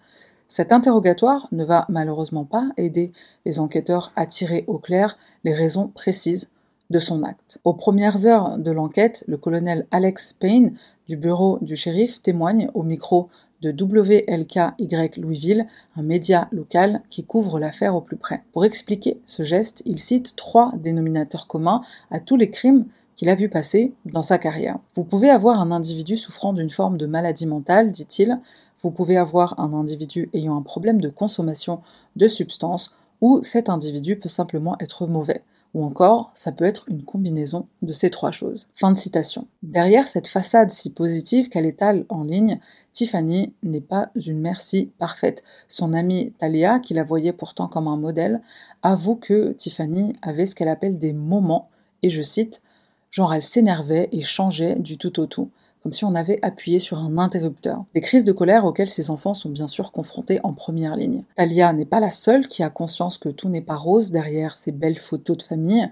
Cet 0.48 0.72
interrogatoire 0.72 1.46
ne 1.52 1.64
va 1.64 1.84
malheureusement 1.88 2.44
pas 2.44 2.70
aider 2.76 3.12
les 3.44 3.60
enquêteurs 3.60 4.12
à 4.16 4.26
tirer 4.26 4.64
au 4.66 4.78
clair 4.78 5.18
les 5.44 5.52
raisons 5.52 5.88
précises 5.88 6.50
de 6.90 6.98
son 6.98 7.22
acte. 7.22 7.60
Aux 7.64 7.74
premières 7.74 8.24
heures 8.24 8.56
de 8.56 8.70
l'enquête, 8.70 9.24
le 9.28 9.36
colonel 9.36 9.86
Alex 9.90 10.32
Payne 10.32 10.74
du 11.06 11.16
bureau 11.16 11.58
du 11.60 11.76
shérif 11.76 12.22
témoigne 12.22 12.70
au 12.72 12.82
micro 12.82 13.28
de 13.60 13.72
WLKY 13.72 15.20
Louisville, 15.20 15.66
un 15.96 16.02
média 16.02 16.48
local 16.52 17.02
qui 17.10 17.24
couvre 17.24 17.58
l'affaire 17.58 17.94
au 17.94 18.00
plus 18.00 18.16
près. 18.16 18.42
Pour 18.52 18.64
expliquer 18.64 19.20
ce 19.24 19.42
geste, 19.42 19.82
il 19.84 19.98
cite 19.98 20.36
trois 20.36 20.72
dénominateurs 20.76 21.46
communs 21.46 21.82
à 22.10 22.20
tous 22.20 22.36
les 22.36 22.50
crimes 22.50 22.86
qu'il 23.18 23.28
a 23.28 23.34
vu 23.34 23.48
passer 23.48 23.92
dans 24.06 24.22
sa 24.22 24.38
carrière. 24.38 24.78
Vous 24.94 25.02
pouvez 25.02 25.28
avoir 25.28 25.60
un 25.60 25.72
individu 25.72 26.16
souffrant 26.16 26.52
d'une 26.52 26.70
forme 26.70 26.96
de 26.96 27.04
maladie 27.04 27.46
mentale, 27.46 27.90
dit-il, 27.90 28.40
vous 28.80 28.92
pouvez 28.92 29.16
avoir 29.16 29.58
un 29.58 29.74
individu 29.74 30.30
ayant 30.32 30.56
un 30.56 30.62
problème 30.62 31.00
de 31.00 31.08
consommation 31.08 31.80
de 32.14 32.28
substances, 32.28 32.94
ou 33.20 33.42
cet 33.42 33.68
individu 33.68 34.16
peut 34.16 34.28
simplement 34.28 34.76
être 34.78 35.08
mauvais. 35.08 35.42
Ou 35.74 35.84
encore, 35.84 36.30
ça 36.32 36.52
peut 36.52 36.64
être 36.64 36.84
une 36.88 37.02
combinaison 37.02 37.66
de 37.82 37.92
ces 37.92 38.08
trois 38.08 38.30
choses. 38.30 38.68
Fin 38.72 38.92
de 38.92 38.98
citation. 38.98 39.48
Derrière 39.64 40.06
cette 40.06 40.28
façade 40.28 40.70
si 40.70 40.90
positive 40.90 41.48
qu'elle 41.48 41.66
étale 41.66 42.06
en 42.08 42.22
ligne, 42.22 42.60
Tiffany 42.92 43.52
n'est 43.64 43.80
pas 43.80 44.10
une 44.14 44.38
mère 44.38 44.60
si 44.60 44.92
parfaite. 44.98 45.42
Son 45.66 45.92
amie 45.92 46.32
Talia, 46.38 46.78
qui 46.78 46.94
la 46.94 47.02
voyait 47.02 47.32
pourtant 47.32 47.66
comme 47.66 47.88
un 47.88 47.96
modèle, 47.98 48.40
avoue 48.82 49.16
que 49.16 49.50
Tiffany 49.52 50.14
avait 50.22 50.46
ce 50.46 50.54
qu'elle 50.54 50.68
appelle 50.68 51.00
des 51.00 51.12
moments, 51.12 51.68
et 52.04 52.10
je 52.10 52.22
cite, 52.22 52.62
genre 53.10 53.34
elle 53.34 53.42
s'énervait 53.42 54.08
et 54.12 54.22
changeait 54.22 54.76
du 54.76 54.98
tout 54.98 55.20
au 55.20 55.26
tout 55.26 55.50
comme 55.82 55.92
si 55.92 56.04
on 56.04 56.14
avait 56.14 56.38
appuyé 56.42 56.78
sur 56.78 56.98
un 56.98 57.18
interrupteur. 57.18 57.84
Des 57.94 58.00
crises 58.00 58.24
de 58.24 58.32
colère 58.32 58.64
auxquelles 58.64 58.88
ces 58.88 59.10
enfants 59.10 59.34
sont 59.34 59.50
bien 59.50 59.68
sûr 59.68 59.92
confrontés 59.92 60.40
en 60.42 60.52
première 60.52 60.96
ligne. 60.96 61.22
Talia 61.36 61.72
n'est 61.72 61.84
pas 61.84 62.00
la 62.00 62.10
seule 62.10 62.48
qui 62.48 62.62
a 62.62 62.70
conscience 62.70 63.18
que 63.18 63.28
tout 63.28 63.48
n'est 63.48 63.60
pas 63.60 63.76
rose 63.76 64.10
derrière 64.10 64.56
ces 64.56 64.72
belles 64.72 64.98
photos 64.98 65.36
de 65.36 65.42
famille, 65.42 65.88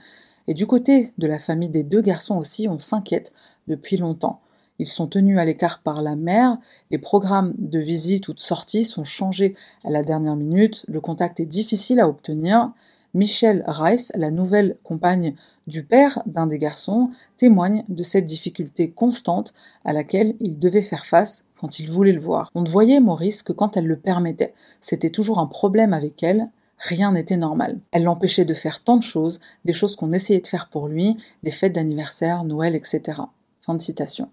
et 0.48 0.54
du 0.54 0.66
côté 0.66 1.12
de 1.18 1.26
la 1.26 1.38
famille 1.38 1.68
des 1.68 1.82
deux 1.82 2.00
garçons 2.00 2.36
aussi, 2.36 2.68
on 2.68 2.78
s'inquiète 2.78 3.32
depuis 3.66 3.96
longtemps. 3.96 4.40
Ils 4.78 4.86
sont 4.86 5.06
tenus 5.06 5.38
à 5.38 5.44
l'écart 5.44 5.80
par 5.80 6.02
la 6.02 6.16
mère, 6.16 6.58
les 6.90 6.98
programmes 6.98 7.54
de 7.58 7.78
visite 7.78 8.28
ou 8.28 8.34
de 8.34 8.40
sortie 8.40 8.84
sont 8.84 9.04
changés 9.04 9.54
à 9.84 9.90
la 9.90 10.02
dernière 10.02 10.36
minute, 10.36 10.84
le 10.86 11.00
contact 11.00 11.40
est 11.40 11.46
difficile 11.46 12.00
à 12.00 12.08
obtenir, 12.08 12.72
Michelle 13.16 13.64
Rice, 13.66 14.12
la 14.14 14.30
nouvelle 14.30 14.76
compagne 14.84 15.34
du 15.66 15.82
père 15.84 16.22
d'un 16.26 16.46
des 16.46 16.58
garçons, 16.58 17.08
témoigne 17.38 17.82
de 17.88 18.02
cette 18.02 18.26
difficulté 18.26 18.90
constante 18.90 19.54
à 19.86 19.94
laquelle 19.94 20.34
il 20.38 20.58
devait 20.58 20.82
faire 20.82 21.06
face 21.06 21.46
quand 21.58 21.78
il 21.78 21.90
voulait 21.90 22.12
le 22.12 22.20
voir. 22.20 22.50
On 22.54 22.60
ne 22.60 22.68
voyait 22.68 23.00
Maurice 23.00 23.42
que 23.42 23.54
quand 23.54 23.78
elle 23.78 23.86
le 23.86 23.96
permettait. 23.96 24.52
C'était 24.82 25.08
toujours 25.08 25.38
un 25.38 25.46
problème 25.46 25.94
avec 25.94 26.22
elle, 26.22 26.50
rien 26.76 27.12
n'était 27.12 27.38
normal. 27.38 27.78
Elle 27.90 28.04
l'empêchait 28.04 28.44
de 28.44 28.52
faire 28.52 28.84
tant 28.84 28.98
de 28.98 29.02
choses, 29.02 29.40
des 29.64 29.72
choses 29.72 29.96
qu'on 29.96 30.12
essayait 30.12 30.42
de 30.42 30.46
faire 30.46 30.68
pour 30.68 30.86
lui, 30.86 31.16
des 31.42 31.50
fêtes 31.50 31.74
d'anniversaire, 31.74 32.44
Noël, 32.44 32.74
etc. 32.74 33.22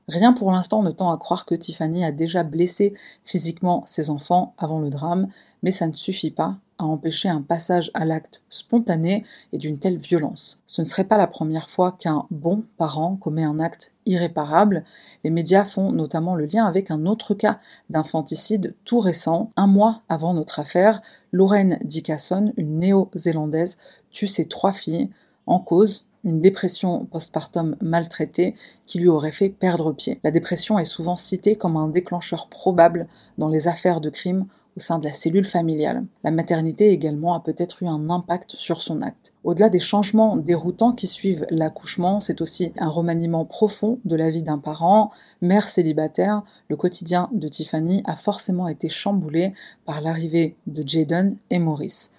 Rien 0.09 0.33
pour 0.33 0.51
l'instant 0.51 0.83
ne 0.83 0.91
tend 0.91 1.11
à 1.11 1.17
croire 1.17 1.45
que 1.45 1.55
Tiffany 1.55 2.03
a 2.03 2.11
déjà 2.11 2.43
blessé 2.43 2.93
physiquement 3.23 3.83
ses 3.85 4.09
enfants 4.09 4.53
avant 4.57 4.79
le 4.79 4.89
drame, 4.89 5.29
mais 5.63 5.71
ça 5.71 5.87
ne 5.87 5.93
suffit 5.93 6.31
pas 6.31 6.57
empêcher 6.85 7.29
un 7.29 7.41
passage 7.41 7.91
à 7.93 8.05
l'acte 8.05 8.41
spontané 8.49 9.25
et 9.51 9.57
d'une 9.57 9.77
telle 9.77 9.97
violence. 9.97 10.61
Ce 10.65 10.81
ne 10.81 10.85
serait 10.85 11.03
pas 11.03 11.17
la 11.17 11.27
première 11.27 11.69
fois 11.69 11.95
qu'un 11.99 12.25
bon 12.31 12.63
parent 12.77 13.15
commet 13.15 13.43
un 13.43 13.59
acte 13.59 13.93
irréparable. 14.05 14.83
Les 15.23 15.29
médias 15.29 15.65
font 15.65 15.91
notamment 15.91 16.35
le 16.35 16.45
lien 16.45 16.65
avec 16.65 16.91
un 16.91 17.05
autre 17.05 17.33
cas 17.33 17.59
d'infanticide 17.89 18.75
tout 18.85 18.99
récent. 18.99 19.51
Un 19.55 19.67
mois 19.67 20.01
avant 20.09 20.33
notre 20.33 20.59
affaire, 20.59 21.01
Lorraine 21.31 21.79
Dicasson, 21.83 22.53
une 22.57 22.79
néo-zélandaise, 22.79 23.77
tue 24.11 24.27
ses 24.27 24.47
trois 24.47 24.73
filles 24.73 25.09
en 25.45 25.59
cause 25.59 26.05
une 26.23 26.39
dépression 26.39 27.05
postpartum 27.05 27.75
maltraitée 27.81 28.55
qui 28.85 28.99
lui 28.99 29.09
aurait 29.09 29.31
fait 29.31 29.49
perdre 29.49 29.91
pied. 29.91 30.19
La 30.23 30.31
dépression 30.31 30.79
est 30.79 30.85
souvent 30.85 31.15
citée 31.15 31.55
comme 31.55 31.75
un 31.75 31.89
déclencheur 31.89 32.47
probable 32.47 33.07
dans 33.37 33.49
les 33.49 33.67
affaires 33.67 34.01
de 34.01 34.09
crime 34.09 34.45
au 34.75 34.79
sein 34.79 34.99
de 34.99 35.05
la 35.05 35.13
cellule 35.13 35.45
familiale. 35.45 36.05
La 36.23 36.31
maternité 36.31 36.89
également 36.89 37.33
a 37.33 37.39
peut-être 37.39 37.83
eu 37.83 37.87
un 37.87 38.09
impact 38.09 38.55
sur 38.57 38.81
son 38.81 39.01
acte. 39.01 39.33
Au-delà 39.43 39.69
des 39.69 39.79
changements 39.79 40.37
déroutants 40.37 40.93
qui 40.93 41.07
suivent 41.07 41.45
l'accouchement, 41.49 42.19
c'est 42.19 42.41
aussi 42.41 42.73
un 42.77 42.89
remaniement 42.89 43.45
profond 43.45 43.99
de 44.05 44.15
la 44.15 44.31
vie 44.31 44.43
d'un 44.43 44.57
parent. 44.57 45.11
Mère 45.41 45.67
célibataire, 45.67 46.43
le 46.69 46.77
quotidien 46.77 47.29
de 47.33 47.47
Tiffany 47.47 48.01
a 48.05 48.15
forcément 48.15 48.67
été 48.67 48.89
chamboulé 48.89 49.53
par 49.85 50.01
l'arrivée 50.01 50.55
de 50.67 50.87
Jaden 50.87 51.35
et 51.49 51.59
Maurice. 51.59 52.11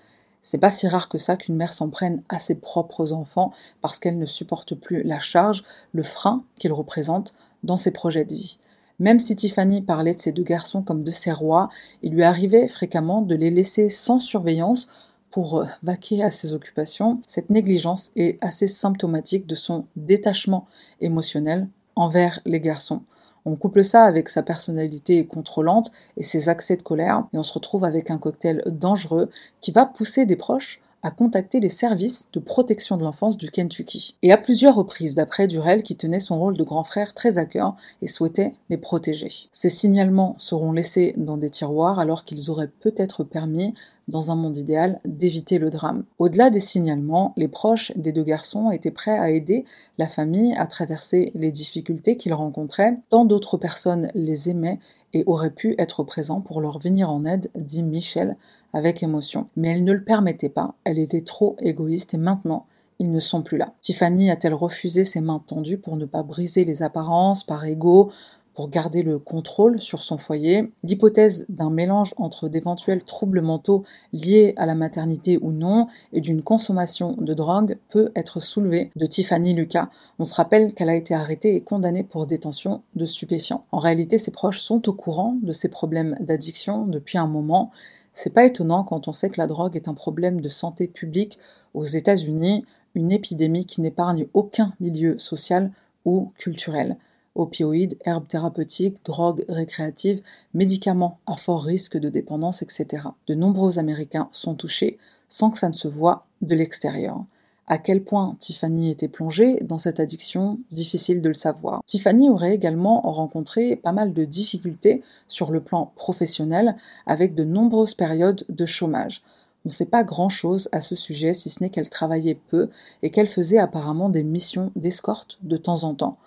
C'est 0.43 0.59
pas 0.59 0.71
si 0.71 0.87
rare 0.87 1.09
que 1.09 1.17
ça 1.17 1.37
qu'une 1.37 1.57
mère 1.57 1.73
s'en 1.73 1.89
prenne 1.89 2.23
à 2.29 2.39
ses 2.39 2.57
propres 2.57 3.15
enfants 3.15 3.51
parce 3.81 3.99
qu'elle 3.99 4.19
ne 4.19 4.27
supporte 4.27 4.75
plus 4.75 5.03
la 5.03 5.19
charge, 5.19 5.65
le 5.93 6.03
frein 6.03 6.45
qu'ils 6.57 6.75
représentent 6.75 7.33
dans 7.63 7.79
ses 7.79 7.93
projets 7.93 8.27
de 8.27 8.35
vie. 8.35 8.59
Même 8.99 9.21
si 9.21 9.35
Tiffany 9.35 9.83
parlait 9.83 10.15
de 10.15 10.21
ces 10.21 10.33
deux 10.33 10.45
garçons 10.45 10.83
comme 10.83 11.03
de 11.03 11.11
ses 11.11 11.33
rois, 11.33 11.69
il 12.03 12.13
lui 12.13 12.23
arrivait 12.23 12.69
fréquemment 12.69 13.23
de 13.23 13.35
les 13.35 13.51
laisser 13.51 13.89
sans 13.89 14.21
surveillance 14.21 14.89
pour 15.31 15.59
euh, 15.59 15.65
vaquer 15.83 16.23
à 16.23 16.31
ses 16.31 16.53
occupations. 16.53 17.21
Cette 17.27 17.51
négligence 17.51 18.13
est 18.15 18.43
assez 18.43 18.69
symptomatique 18.69 19.47
de 19.49 19.57
son 19.57 19.87
détachement 19.97 20.67
émotionnel 21.01 21.69
envers 21.97 22.41
les 22.47 22.61
garçons. 22.61 23.03
On 23.45 23.57
couple 23.57 23.85
ça 23.85 24.05
avec 24.05 24.29
sa 24.29 24.43
personnalité 24.43 25.27
contrôlante 25.27 25.91
et 26.17 26.23
ses 26.23 26.49
accès 26.49 26.77
de 26.77 26.83
colère, 26.83 27.25
et 27.33 27.39
on 27.39 27.43
se 27.43 27.53
retrouve 27.53 27.85
avec 27.85 28.11
un 28.11 28.19
cocktail 28.19 28.63
dangereux 28.67 29.29
qui 29.61 29.73
va 29.73 29.85
pousser 29.87 30.25
des 30.25 30.37
proches 30.37 30.81
a 31.05 31.11
contacté 31.11 31.61
les 31.61 31.69
services 31.69 32.29
de 32.33 32.41
protection 32.41 32.97
de 32.97 33.05
l'enfance 33.05 33.37
du 33.37 33.51
Kentucky. 33.51 34.17
Et 34.23 34.33
à 34.33 34.39
plusieurs 34.39 34.75
reprises, 34.75 35.15
d'après 35.15 35.47
Durel, 35.47 35.83
qui 35.83 35.97
tenait 35.97 36.19
son 36.19 36.39
rôle 36.39 36.57
de 36.57 36.65
grand 36.65 36.83
frère 36.83 37.15
très 37.15 37.39
à 37.39 37.45
cœur 37.45 37.77
et 38.03 38.09
souhaitait 38.09 38.55
les 38.71 38.79
protéger. 38.79 39.29
Ces 39.53 39.71
signalements 39.71 40.35
seront 40.39 40.73
laissés 40.73 41.15
dans 41.19 41.37
des 41.37 41.51
tiroirs 41.51 41.99
alors 41.99 42.25
qu'ils 42.25 42.51
auraient 42.51 42.73
peut-être 42.81 43.23
permis 43.23 43.75
dans 44.09 44.31
un 44.31 44.35
monde 44.35 44.57
idéal, 44.57 45.01
d'éviter 45.05 45.59
le 45.59 45.71
drame. 45.71 46.05
Au-delà 46.19 46.51
des 46.51 46.61
signalements, 46.61 47.33
les 47.37 47.49
proches 47.49 47.93
des 47.97 48.13
deux 48.13 48.23
garçons 48.23 48.71
étaient 48.71 48.91
prêts 48.91 49.19
à 49.19 49.31
aider 49.31 49.65
la 49.99 50.09
famille 50.09 50.55
à 50.57 50.67
traverser 50.67 51.33
les 51.35 51.51
difficultés 51.51 52.17
qu'ils 52.17 52.35
rencontraient. 52.35 52.99
Tant 53.09 53.25
d'autres 53.25 53.57
personnes 53.57 54.11
les 54.15 54.51
aimaient 54.51 54.79
et 55.15 55.25
auraient 55.27 55.51
pu 55.51 55.75
être 55.79 56.03
présents 56.03 56.41
pour 56.41 56.61
leur 56.61 56.79
venir 56.79 57.11
en 57.11 57.25
aide, 57.25 57.51
dit 57.55 57.83
Michel 57.83 58.37
avec 58.73 59.03
émotion. 59.03 59.49
Mais 59.57 59.69
elle 59.69 59.85
ne 59.85 59.93
le 59.93 60.05
permettait 60.05 60.49
pas, 60.51 60.75
elle 60.85 60.99
était 60.99 61.23
trop 61.23 61.57
égoïste 61.61 62.13
et 62.13 62.19
maintenant, 62.19 62.67
ils 62.99 63.11
ne 63.11 63.21
sont 63.21 63.43
plus 63.43 63.57
là. 63.57 63.73
Tiffany 63.81 64.31
a-t-elle 64.31 64.55
refusé 64.55 65.05
ses 65.05 65.21
mains 65.21 65.43
tendues 65.47 65.79
pour 65.79 65.97
ne 65.97 66.05
pas 66.05 66.23
briser 66.23 66.65
les 66.65 66.83
apparences 66.83 67.45
par 67.45 67.65
ego, 67.65 68.11
pour 68.55 68.69
garder 68.69 69.03
le 69.03 69.19
contrôle 69.19 69.81
sur 69.81 70.03
son 70.03 70.17
foyer. 70.17 70.73
L'hypothèse 70.83 71.45
d'un 71.49 71.71
mélange 71.71 72.15
entre 72.17 72.49
d'éventuels 72.49 73.05
troubles 73.05 73.43
mentaux 73.43 73.85
liés 74.13 74.55
à 74.57 74.67
la 74.67 74.75
maternité 74.75 75.39
ou 75.41 75.51
non 75.51 75.89
et 76.13 76.21
d'une 76.21 76.43
consommation 76.43 77.17
de 77.19 77.35
drogue 77.35 77.77
peut 77.91 78.13
être 78.15 78.41
soulevée 78.41 78.91
de 78.97 79.07
Tiffany 79.07 79.55
Lucas. 79.55 79.91
On 80.19 80.27
se 80.27 80.35
rappelle 80.35 80.73
qu'elle 80.75 80.89
a 80.89 80.97
été 80.97 81.15
arrêtée 81.15 81.57
et 81.57 81.63
condamnée 81.63 82.05
pour 82.05 82.27
détention 82.27 82.83
de 82.95 83.05
stupéfiants. 83.05 83.65
En 83.73 83.79
réalité, 83.79 84.19
ses 84.19 84.31
proches 84.31 84.61
sont 84.61 84.89
au 84.89 84.93
courant 84.93 85.37
de 85.43 85.53
ses 85.53 85.69
problèmes 85.69 86.17
d'addiction 86.21 86.87
depuis 86.87 87.19
un 87.19 87.27
moment. 87.27 87.71
C'est 88.13 88.33
pas 88.33 88.45
étonnant 88.45 88.85
quand 88.85 89.09
on 89.09 89.13
sait 89.13 89.31
que 89.31 89.41
la 89.41 89.49
drogue 89.49 89.75
est 89.75 89.89
un 89.89 89.95
problème 89.95 90.41
de 90.41 90.49
santé 90.49 90.87
publique 90.87 91.39
aux 91.75 91.85
États-Unis, 91.85 92.65
une 92.95 93.11
épidémie 93.11 93.67
qui 93.67 93.81
n'épargne 93.81 94.27
aucun 94.35 94.73
milieu 94.79 95.19
social 95.19 95.73
ou 96.05 96.31
culturel 96.39 96.97
opioïdes, 97.35 97.97
herbes 98.05 98.29
thérapeutiques, 98.29 99.05
drogues 99.05 99.45
récréatives, 99.49 100.23
médicaments 100.53 101.19
à 101.27 101.37
fort 101.37 101.65
risque 101.65 101.97
de 101.97 102.09
dépendance, 102.09 102.63
etc. 102.63 103.09
De 103.27 103.35
nombreux 103.35 103.79
Américains 103.79 104.29
sont 104.33 104.55
touchés 104.55 104.99
sans 105.29 105.51
que 105.51 105.59
ça 105.59 105.69
ne 105.69 105.75
se 105.75 105.89
voit 105.89 106.27
de 106.43 106.55
l'extérieur. 106.55 107.25
À 107.67 107.79
quel 107.79 108.05
point 108.05 108.37
Tiffany 108.39 108.91
était 108.91 109.09
plongée 109.09 109.59
dans 109.63 109.79
cette 109.79 109.99
addiction, 109.99 110.59
difficile 110.71 111.23
de 111.23 111.29
le 111.29 111.35
savoir. 111.35 111.83
Tiffany 111.87 112.29
aurait 112.29 112.55
également 112.55 113.01
rencontré 113.01 113.75
pas 113.75 113.93
mal 113.93 114.13
de 114.13 114.25
difficultés 114.27 115.03
sur 115.29 115.51
le 115.51 115.61
plan 115.61 115.91
professionnel, 115.97 116.77
avec 117.07 117.35
de 117.35 117.45
nombreuses 117.45 117.95
périodes 117.95 118.45
de 118.51 118.67
chômage. 118.67 119.23
On 119.65 119.71
ne 119.71 119.73
sait 119.73 119.87
pas 119.87 120.05
grand-chose 120.05 120.69
à 120.73 120.83
ce 120.83 120.95
sujet, 120.95 121.33
si 121.33 121.49
ce 121.49 121.63
n'est 121.63 121.71
qu'elle 121.71 121.89
travaillait 121.89 122.39
peu 122.49 122.69
et 123.03 123.09
qu'elle 123.09 123.29
faisait 123.29 123.59
apparemment 123.59 124.11
des 124.11 124.25
missions 124.25 124.71
d'escorte 124.77 125.39
de 125.43 125.57
temps 125.57 125.85
en 125.85 125.95
temps. 125.95 126.19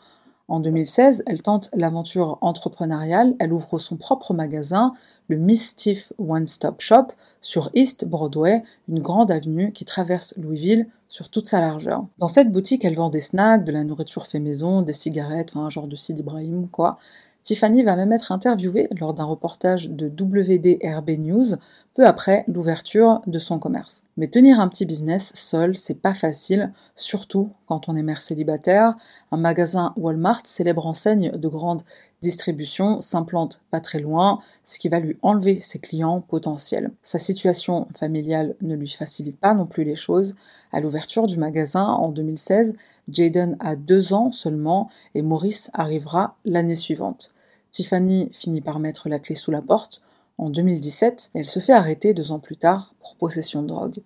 En 0.48 0.62
2016, 0.62 1.24
elle 1.26 1.42
tente 1.42 1.70
l'aventure 1.74 2.38
entrepreneuriale, 2.40 3.36
elle 3.40 3.52
ouvre 3.52 3.80
son 3.80 3.98
propre 3.98 4.34
magasin, 4.34 4.94
le 5.28 5.36
Mischief 5.36 6.14
One 6.18 6.48
Stop 6.48 6.80
Shop, 6.80 7.08
sur 7.42 7.70
East 7.74 8.06
Broadway, 8.06 8.64
une 8.88 9.02
grande 9.02 9.30
avenue 9.30 9.74
qui 9.74 9.84
traverse 9.84 10.34
Louisville 10.38 10.88
sur 11.10 11.30
toute 11.30 11.48
sa 11.48 11.60
largeur. 11.60 12.06
Dans 12.18 12.30
cette 12.30 12.50
boutique, 12.50 12.86
elle 12.86 12.96
vend 12.96 13.10
des 13.10 13.20
snacks, 13.20 13.66
de 13.66 13.74
la 13.74 13.84
nourriture 13.84 14.26
fait 14.26 14.40
maison, 14.40 14.82
des 14.82 14.94
cigarettes, 14.94 15.52
un 15.56 15.70
genre 15.70 15.88
de 15.88 15.98
Sid 15.98 16.20
Ibrahim, 16.20 16.70
quoi. 16.70 16.98
Tiffany 17.44 17.84
va 17.84 17.96
même 17.96 18.12
être 18.12 18.32
interviewée 18.32 18.90
lors 19.00 19.14
d'un 19.14 19.24
reportage 19.24 19.90
de 19.90 20.08
WDRB 20.08 21.12
News 21.20 21.56
peu 21.98 22.06
après 22.06 22.46
l'ouverture 22.48 23.22
de 23.26 23.40
son 23.40 23.58
commerce. 23.58 24.04
Mais 24.18 24.28
tenir 24.28 24.60
un 24.60 24.68
petit 24.68 24.86
business 24.86 25.32
seul, 25.34 25.76
c'est 25.76 26.00
pas 26.00 26.14
facile, 26.14 26.72
surtout 26.96 27.50
quand 27.66 27.90
on 27.90 27.96
est 27.96 28.04
mère 28.04 28.22
célibataire. 28.22 28.96
Un 29.32 29.38
magasin 29.38 29.94
Walmart, 29.98 30.44
célèbre 30.46 30.86
enseigne 30.86 31.32
de 31.32 31.48
grande 31.48 31.82
distribution, 32.22 33.02
s'implante 33.02 33.62
pas 33.72 33.82
très 33.82 33.98
loin, 33.98 34.40
ce 34.64 34.78
qui 34.78 34.90
va 34.90 35.00
lui 35.00 35.18
enlever 35.24 35.60
ses 35.60 35.80
clients 35.80 36.22
potentiels. 36.22 36.92
Sa 37.02 37.18
situation 37.18 37.88
familiale 37.96 38.56
ne 38.62 38.76
lui 38.76 38.90
facilite 38.90 39.40
pas 39.40 39.56
non 39.56 39.66
plus 39.66 39.84
les 39.84 39.96
choses. 39.96 40.36
À 40.72 40.82
l'ouverture 40.82 41.26
du 41.26 41.38
magasin 41.38 41.86
en 41.86 42.10
2016, 42.10 42.76
Jaden 43.10 43.58
a 43.60 43.76
deux 43.76 44.14
ans 44.14 44.32
seulement 44.32 44.88
et 45.16 45.24
Maurice 45.24 45.72
arrivera 45.74 46.36
l'année 46.46 46.76
suivante. 46.76 47.34
Tiffany 47.72 48.30
finit 48.34 48.62
par 48.62 48.78
mettre 48.80 49.10
la 49.10 49.18
clé 49.18 49.34
sous 49.34 49.52
la 49.52 49.64
porte. 49.64 50.04
En 50.38 50.50
2017, 50.50 51.32
elle 51.34 51.46
se 51.46 51.60
fait 51.60 51.74
arrêter 51.74 52.14
deux 52.14 52.32
ans 52.32 52.40
plus 52.40 52.58
tard 52.58 52.94
pour 53.00 53.16
possession 53.16 53.64
de 53.64 53.68
drogue. 53.68 53.98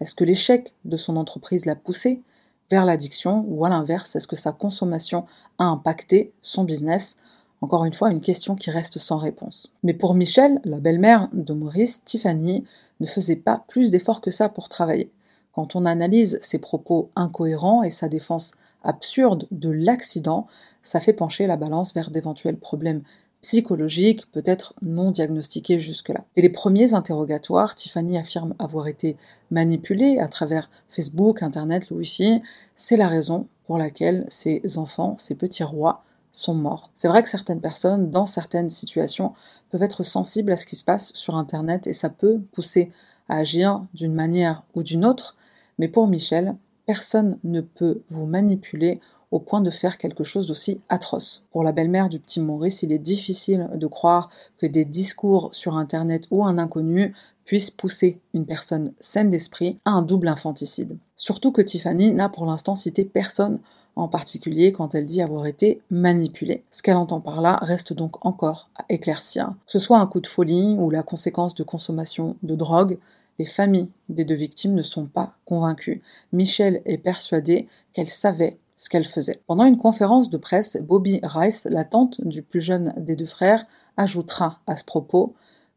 Est-ce 0.00 0.14
que 0.14 0.24
l'échec 0.24 0.74
de 0.84 0.96
son 0.96 1.16
entreprise 1.16 1.66
l'a 1.66 1.74
poussée 1.74 2.22
vers 2.70 2.84
l'addiction 2.84 3.44
ou 3.48 3.64
à 3.64 3.68
l'inverse, 3.68 4.14
est-ce 4.14 4.28
que 4.28 4.36
sa 4.36 4.52
consommation 4.52 5.26
a 5.58 5.64
impacté 5.64 6.32
son 6.40 6.62
business? 6.62 7.16
Encore 7.60 7.84
une 7.84 7.92
fois, 7.92 8.10
une 8.10 8.20
question 8.20 8.54
qui 8.54 8.70
reste 8.70 8.98
sans 8.98 9.18
réponse. 9.18 9.74
Mais 9.82 9.92
pour 9.92 10.14
Michel, 10.14 10.60
la 10.64 10.78
belle-mère 10.78 11.28
de 11.32 11.52
Maurice, 11.52 12.04
Tiffany, 12.04 12.64
ne 13.00 13.06
faisait 13.06 13.36
pas 13.36 13.64
plus 13.68 13.90
d'efforts 13.90 14.20
que 14.20 14.30
ça 14.30 14.48
pour 14.48 14.68
travailler. 14.68 15.10
Quand 15.52 15.74
on 15.74 15.84
analyse 15.84 16.38
ses 16.40 16.58
propos 16.58 17.10
incohérents 17.16 17.82
et 17.82 17.90
sa 17.90 18.08
défense 18.08 18.52
absurde 18.82 19.46
de 19.50 19.70
l'accident, 19.70 20.46
ça 20.82 21.00
fait 21.00 21.12
pencher 21.12 21.46
la 21.46 21.56
balance 21.56 21.92
vers 21.92 22.10
d'éventuels 22.10 22.56
problèmes 22.56 23.02
psychologiques, 23.42 24.30
peut-être 24.32 24.74
non 24.82 25.10
diagnostiqués 25.10 25.80
jusque-là. 25.80 26.24
Dès 26.34 26.42
les 26.42 26.50
premiers 26.50 26.94
interrogatoires, 26.94 27.74
Tiffany 27.74 28.18
affirme 28.18 28.54
avoir 28.58 28.86
été 28.86 29.16
manipulée 29.50 30.18
à 30.18 30.28
travers 30.28 30.70
Facebook, 30.88 31.42
Internet, 31.42 31.90
le 31.90 31.96
Wi-Fi. 31.96 32.40
C'est 32.76 32.96
la 32.96 33.08
raison 33.08 33.46
pour 33.66 33.78
laquelle 33.78 34.26
ses 34.28 34.62
enfants, 34.76 35.16
ses 35.18 35.34
petits 35.34 35.64
rois, 35.64 36.04
sont 36.32 36.54
morts. 36.54 36.90
C'est 36.94 37.08
vrai 37.08 37.22
que 37.22 37.28
certaines 37.28 37.60
personnes, 37.60 38.10
dans 38.10 38.26
certaines 38.26 38.70
situations, 38.70 39.32
peuvent 39.70 39.82
être 39.82 40.02
sensibles 40.02 40.52
à 40.52 40.56
ce 40.56 40.66
qui 40.66 40.76
se 40.76 40.84
passe 40.84 41.12
sur 41.14 41.34
Internet 41.36 41.86
et 41.86 41.92
ça 41.92 42.08
peut 42.08 42.40
pousser 42.52 42.90
à 43.28 43.38
agir 43.38 43.84
d'une 43.94 44.14
manière 44.14 44.62
ou 44.74 44.82
d'une 44.82 45.04
autre, 45.04 45.36
mais 45.78 45.88
pour 45.88 46.06
Michel, 46.06 46.56
personne 46.86 47.38
ne 47.44 47.60
peut 47.60 48.02
vous 48.10 48.26
manipuler 48.26 49.00
au 49.30 49.38
point 49.38 49.60
de 49.60 49.70
faire 49.70 49.98
quelque 49.98 50.24
chose 50.24 50.48
d'aussi 50.48 50.80
atroce. 50.88 51.44
Pour 51.52 51.62
la 51.62 51.72
belle-mère 51.72 52.08
du 52.08 52.18
petit 52.18 52.40
Maurice, 52.40 52.82
il 52.82 52.92
est 52.92 52.98
difficile 52.98 53.68
de 53.74 53.86
croire 53.86 54.28
que 54.58 54.66
des 54.66 54.84
discours 54.84 55.50
sur 55.52 55.76
Internet 55.76 56.26
ou 56.30 56.44
un 56.44 56.58
inconnu 56.58 57.14
puissent 57.44 57.70
pousser 57.70 58.20
une 58.34 58.46
personne 58.46 58.92
saine 59.00 59.30
d'esprit 59.30 59.78
à 59.84 59.90
un 59.90 60.02
double 60.02 60.28
infanticide. 60.28 60.96
Surtout 61.16 61.52
que 61.52 61.62
Tiffany 61.62 62.12
n'a 62.12 62.28
pour 62.28 62.46
l'instant 62.46 62.74
cité 62.74 63.04
personne 63.04 63.60
en 63.96 64.08
particulier 64.08 64.72
quand 64.72 64.94
elle 64.94 65.06
dit 65.06 65.22
avoir 65.22 65.46
été 65.46 65.80
manipulée. 65.90 66.64
Ce 66.70 66.82
qu'elle 66.82 66.96
entend 66.96 67.20
par 67.20 67.40
là 67.40 67.58
reste 67.62 67.92
donc 67.92 68.24
encore 68.24 68.68
à 68.76 68.84
éclaircir. 68.88 69.48
Que 69.66 69.72
ce 69.72 69.78
soit 69.78 69.98
un 69.98 70.06
coup 70.06 70.20
de 70.20 70.26
folie 70.26 70.76
ou 70.78 70.90
la 70.90 71.02
conséquence 71.02 71.54
de 71.54 71.64
consommation 71.64 72.36
de 72.42 72.54
drogue, 72.54 72.98
les 73.38 73.46
familles 73.46 73.88
des 74.08 74.24
deux 74.24 74.34
victimes 74.34 74.74
ne 74.74 74.82
sont 74.82 75.06
pas 75.06 75.34
convaincues. 75.44 76.02
Michelle 76.32 76.82
est 76.84 76.98
persuadée 76.98 77.68
qu'elle 77.92 78.08
savait 78.08 78.58
ce 78.80 78.88
qu'elle 78.88 79.04
faisait. 79.04 79.42
Pendant 79.46 79.66
une 79.66 79.76
conférence 79.76 80.30
de 80.30 80.38
presse, 80.38 80.78
Bobby 80.80 81.20
Rice, 81.22 81.68
la 81.70 81.84
tante 81.84 82.26
du 82.26 82.42
plus 82.42 82.62
jeune 82.62 82.94
des 82.96 83.14
deux 83.14 83.26
frères, 83.26 83.66
ajoutera 83.98 84.60
à 84.66 84.74
ce 84.74 84.84
propos 84.84 85.34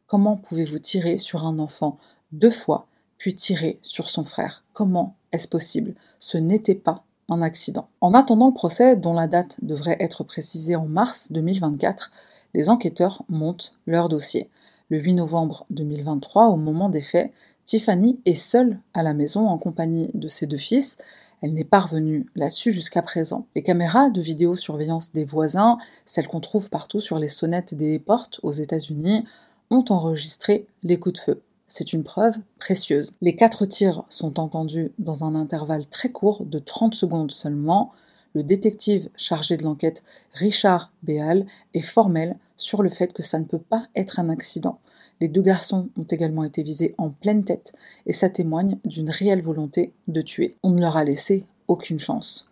Comment 0.08 0.38
pouvez-vous 0.38 0.80
tirer 0.80 1.18
sur 1.18 1.46
un 1.46 1.60
enfant 1.60 1.98
deux 2.32 2.50
fois, 2.50 2.88
puis 3.18 3.36
tirer 3.36 3.78
sur 3.82 4.10
son 4.10 4.24
frère? 4.24 4.64
Comment 4.72 5.18
est-ce 5.34 5.50
possible? 5.50 5.96
Ce 6.20 6.38
n'était 6.38 6.76
pas 6.76 7.04
un 7.28 7.42
accident. 7.42 7.90
En 8.00 8.14
attendant 8.14 8.48
le 8.48 8.54
procès, 8.54 8.96
dont 8.96 9.14
la 9.14 9.28
date 9.28 9.58
devrait 9.62 9.98
être 10.00 10.24
précisée 10.24 10.78
en 10.78 10.86
mars 10.86 11.30
2024, 11.34 12.10
les 12.54 12.70
enquêteurs 12.70 13.24
montent 13.28 13.74
leur 13.86 14.08
dossier. 14.08 14.50
Le 14.88 14.98
8 15.00 15.16
novembre 15.16 15.66
2023, 15.72 16.48
au 16.48 16.56
moment 16.56 16.88
des 16.88 17.02
faits, 17.02 17.34
Tiffany 17.66 18.22
est 18.26 18.34
seule 18.34 18.80
à 18.94 19.04
la 19.04 19.14
maison 19.14 19.48
en 19.48 19.58
compagnie 19.58 20.10
de 20.14 20.30
ses 20.30 20.48
deux 20.48 20.56
fils. 20.56 20.98
Elle 21.44 21.54
n'est 21.54 21.66
pas 21.66 21.82
revenue 21.82 22.26
là-dessus 22.38 22.72
jusqu'à 22.72 23.02
présent. 23.02 23.48
Les 23.54 23.64
caméras 23.64 24.10
de 24.10 24.22
vidéosurveillance 24.22 25.12
des 25.12 25.26
voisins, 25.26 25.78
celles 26.06 26.30
qu'on 26.30 26.40
trouve 26.40 26.70
partout 26.70 27.02
sur 27.02 27.20
les 27.20 27.28
sonnettes 27.28 27.76
des 27.76 28.00
portes 28.00 28.40
aux 28.44 28.54
États-Unis, 28.54 29.26
ont 29.70 29.84
enregistré 29.90 30.66
les 30.84 30.98
coups 30.98 31.16
de 31.16 31.20
feu. 31.20 31.42
C'est 31.68 31.92
une 31.92 32.06
preuve 32.06 32.38
précieuse. 32.60 33.12
Les 33.20 33.36
quatre 33.36 33.66
tirs 33.66 34.04
sont 34.08 34.40
entendus 34.40 34.94
dans 35.00 35.26
un 35.26 35.36
intervalle 35.36 35.86
très 35.86 36.10
court 36.10 36.46
de 36.46 36.60
30 36.60 36.96
secondes 36.96 37.32
seulement. 37.32 37.92
Le 38.34 38.44
détective 38.44 39.10
chargé 39.18 39.58
de 39.58 39.64
l'enquête, 39.64 40.02
Richard 40.32 40.94
Béal, 41.04 41.46
est 41.74 41.82
formel 41.82 42.38
sur 42.64 42.82
le 42.82 42.90
fait 42.90 43.14
que 43.14 43.22
ça 43.22 43.40
ne 43.40 43.46
peut 43.46 43.60
pas 43.60 43.88
être 43.96 44.20
un 44.20 44.30
accident. 44.30 44.80
Les 45.22 45.28
deux 45.28 45.42
garçons 45.42 45.90
ont 45.98 46.04
également 46.04 46.44
été 46.44 46.64
visés 46.64 46.96
en 46.98 47.10
pleine 47.10 47.44
tête 47.44 47.74
et 48.06 48.14
ça 48.14 48.30
témoigne 48.30 48.78
d'une 48.86 49.10
réelle 49.10 49.42
volonté 49.42 49.94
de 50.08 50.22
tuer. 50.22 50.56
On 50.64 50.72
ne 50.72 50.82
leur 50.82 50.98
a 50.98 51.04
laissé 51.04 51.46
aucune 51.68 52.00
chance. 52.00 52.50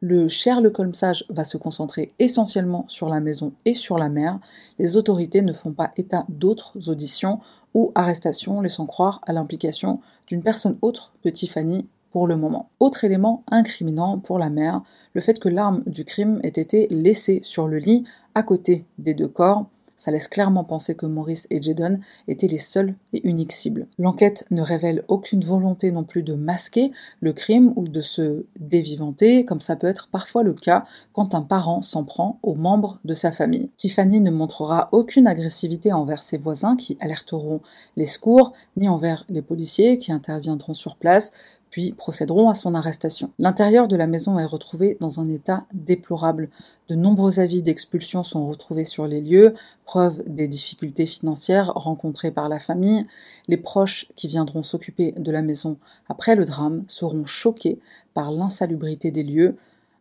Le 0.00 0.28
Sherlock 0.28 0.78
Holmesage 0.78 1.24
va 1.30 1.44
se 1.44 1.56
concentrer 1.56 2.12
essentiellement 2.18 2.84
sur 2.88 3.08
la 3.08 3.20
maison 3.20 3.52
et 3.64 3.74
sur 3.74 3.96
la 3.96 4.10
mer. 4.10 4.38
Les 4.78 4.96
autorités 4.96 5.40
ne 5.40 5.52
font 5.52 5.72
pas 5.72 5.92
état 5.96 6.26
d'autres 6.28 6.90
auditions 6.90 7.40
ou 7.72 7.90
arrestations 7.94 8.60
laissant 8.60 8.86
croire 8.86 9.20
à 9.26 9.32
l'implication 9.32 10.00
d'une 10.26 10.42
personne 10.42 10.76
autre 10.82 11.12
que 11.24 11.30
Tiffany 11.30 11.86
le 12.14 12.36
moment. 12.36 12.70
Autre 12.80 13.04
élément 13.04 13.42
incriminant 13.50 14.18
pour 14.18 14.38
la 14.38 14.50
mère, 14.50 14.82
le 15.14 15.20
fait 15.20 15.38
que 15.38 15.48
l'arme 15.48 15.82
du 15.86 16.04
crime 16.04 16.40
ait 16.42 16.48
été 16.48 16.86
laissée 16.90 17.40
sur 17.42 17.68
le 17.68 17.78
lit 17.78 18.04
à 18.34 18.42
côté 18.42 18.84
des 18.98 19.14
deux 19.14 19.28
corps 19.28 19.66
ça 19.96 20.10
laisse 20.10 20.28
clairement 20.28 20.64
penser 20.64 20.94
que 20.94 21.06
Maurice 21.06 21.46
et 21.50 21.62
Jaden 21.62 22.00
étaient 22.28 22.48
les 22.48 22.58
seuls 22.58 22.94
et 23.12 23.26
uniques 23.26 23.52
cibles. 23.52 23.86
L'enquête 23.98 24.44
ne 24.50 24.62
révèle 24.62 25.04
aucune 25.08 25.44
volonté 25.44 25.92
non 25.92 26.04
plus 26.04 26.22
de 26.22 26.34
masquer 26.34 26.90
le 27.20 27.32
crime 27.32 27.72
ou 27.76 27.86
de 27.86 28.00
se 28.00 28.44
dévivanter, 28.58 29.44
comme 29.44 29.60
ça 29.60 29.76
peut 29.76 29.86
être 29.86 30.08
parfois 30.08 30.42
le 30.42 30.54
cas 30.54 30.84
quand 31.12 31.34
un 31.34 31.42
parent 31.42 31.82
s'en 31.82 32.04
prend 32.04 32.38
aux 32.42 32.54
membres 32.54 32.98
de 33.04 33.14
sa 33.14 33.32
famille. 33.32 33.70
Tiffany 33.76 34.20
ne 34.20 34.30
montrera 34.30 34.88
aucune 34.92 35.26
agressivité 35.26 35.92
envers 35.92 36.22
ses 36.22 36.38
voisins 36.38 36.76
qui 36.76 36.98
alerteront 37.00 37.60
les 37.96 38.06
secours, 38.06 38.52
ni 38.76 38.88
envers 38.88 39.24
les 39.28 39.42
policiers 39.42 39.98
qui 39.98 40.12
interviendront 40.12 40.74
sur 40.74 40.96
place, 40.96 41.30
puis 41.74 41.90
procéderont 41.90 42.50
à 42.50 42.54
son 42.54 42.72
arrestation. 42.72 43.32
L'intérieur 43.40 43.88
de 43.88 43.96
la 43.96 44.06
maison 44.06 44.38
est 44.38 44.44
retrouvé 44.44 44.96
dans 45.00 45.18
un 45.18 45.28
état 45.28 45.66
déplorable. 45.72 46.48
De 46.88 46.94
nombreux 46.94 47.40
avis 47.40 47.64
d'expulsion 47.64 48.22
sont 48.22 48.46
retrouvés 48.46 48.84
sur 48.84 49.08
les 49.08 49.20
lieux, 49.20 49.54
preuve 49.84 50.22
des 50.28 50.46
difficultés 50.46 51.06
financières 51.06 51.72
rencontrées 51.74 52.30
par 52.30 52.48
la 52.48 52.60
famille. 52.60 53.04
Les 53.48 53.56
proches 53.56 54.06
qui 54.14 54.28
viendront 54.28 54.62
s'occuper 54.62 55.14
de 55.18 55.32
la 55.32 55.42
maison 55.42 55.76
après 56.08 56.36
le 56.36 56.44
drame 56.44 56.84
seront 56.86 57.24
choqués 57.24 57.80
par 58.14 58.30
l'insalubrité 58.30 59.10
des 59.10 59.24
lieux, 59.24 59.56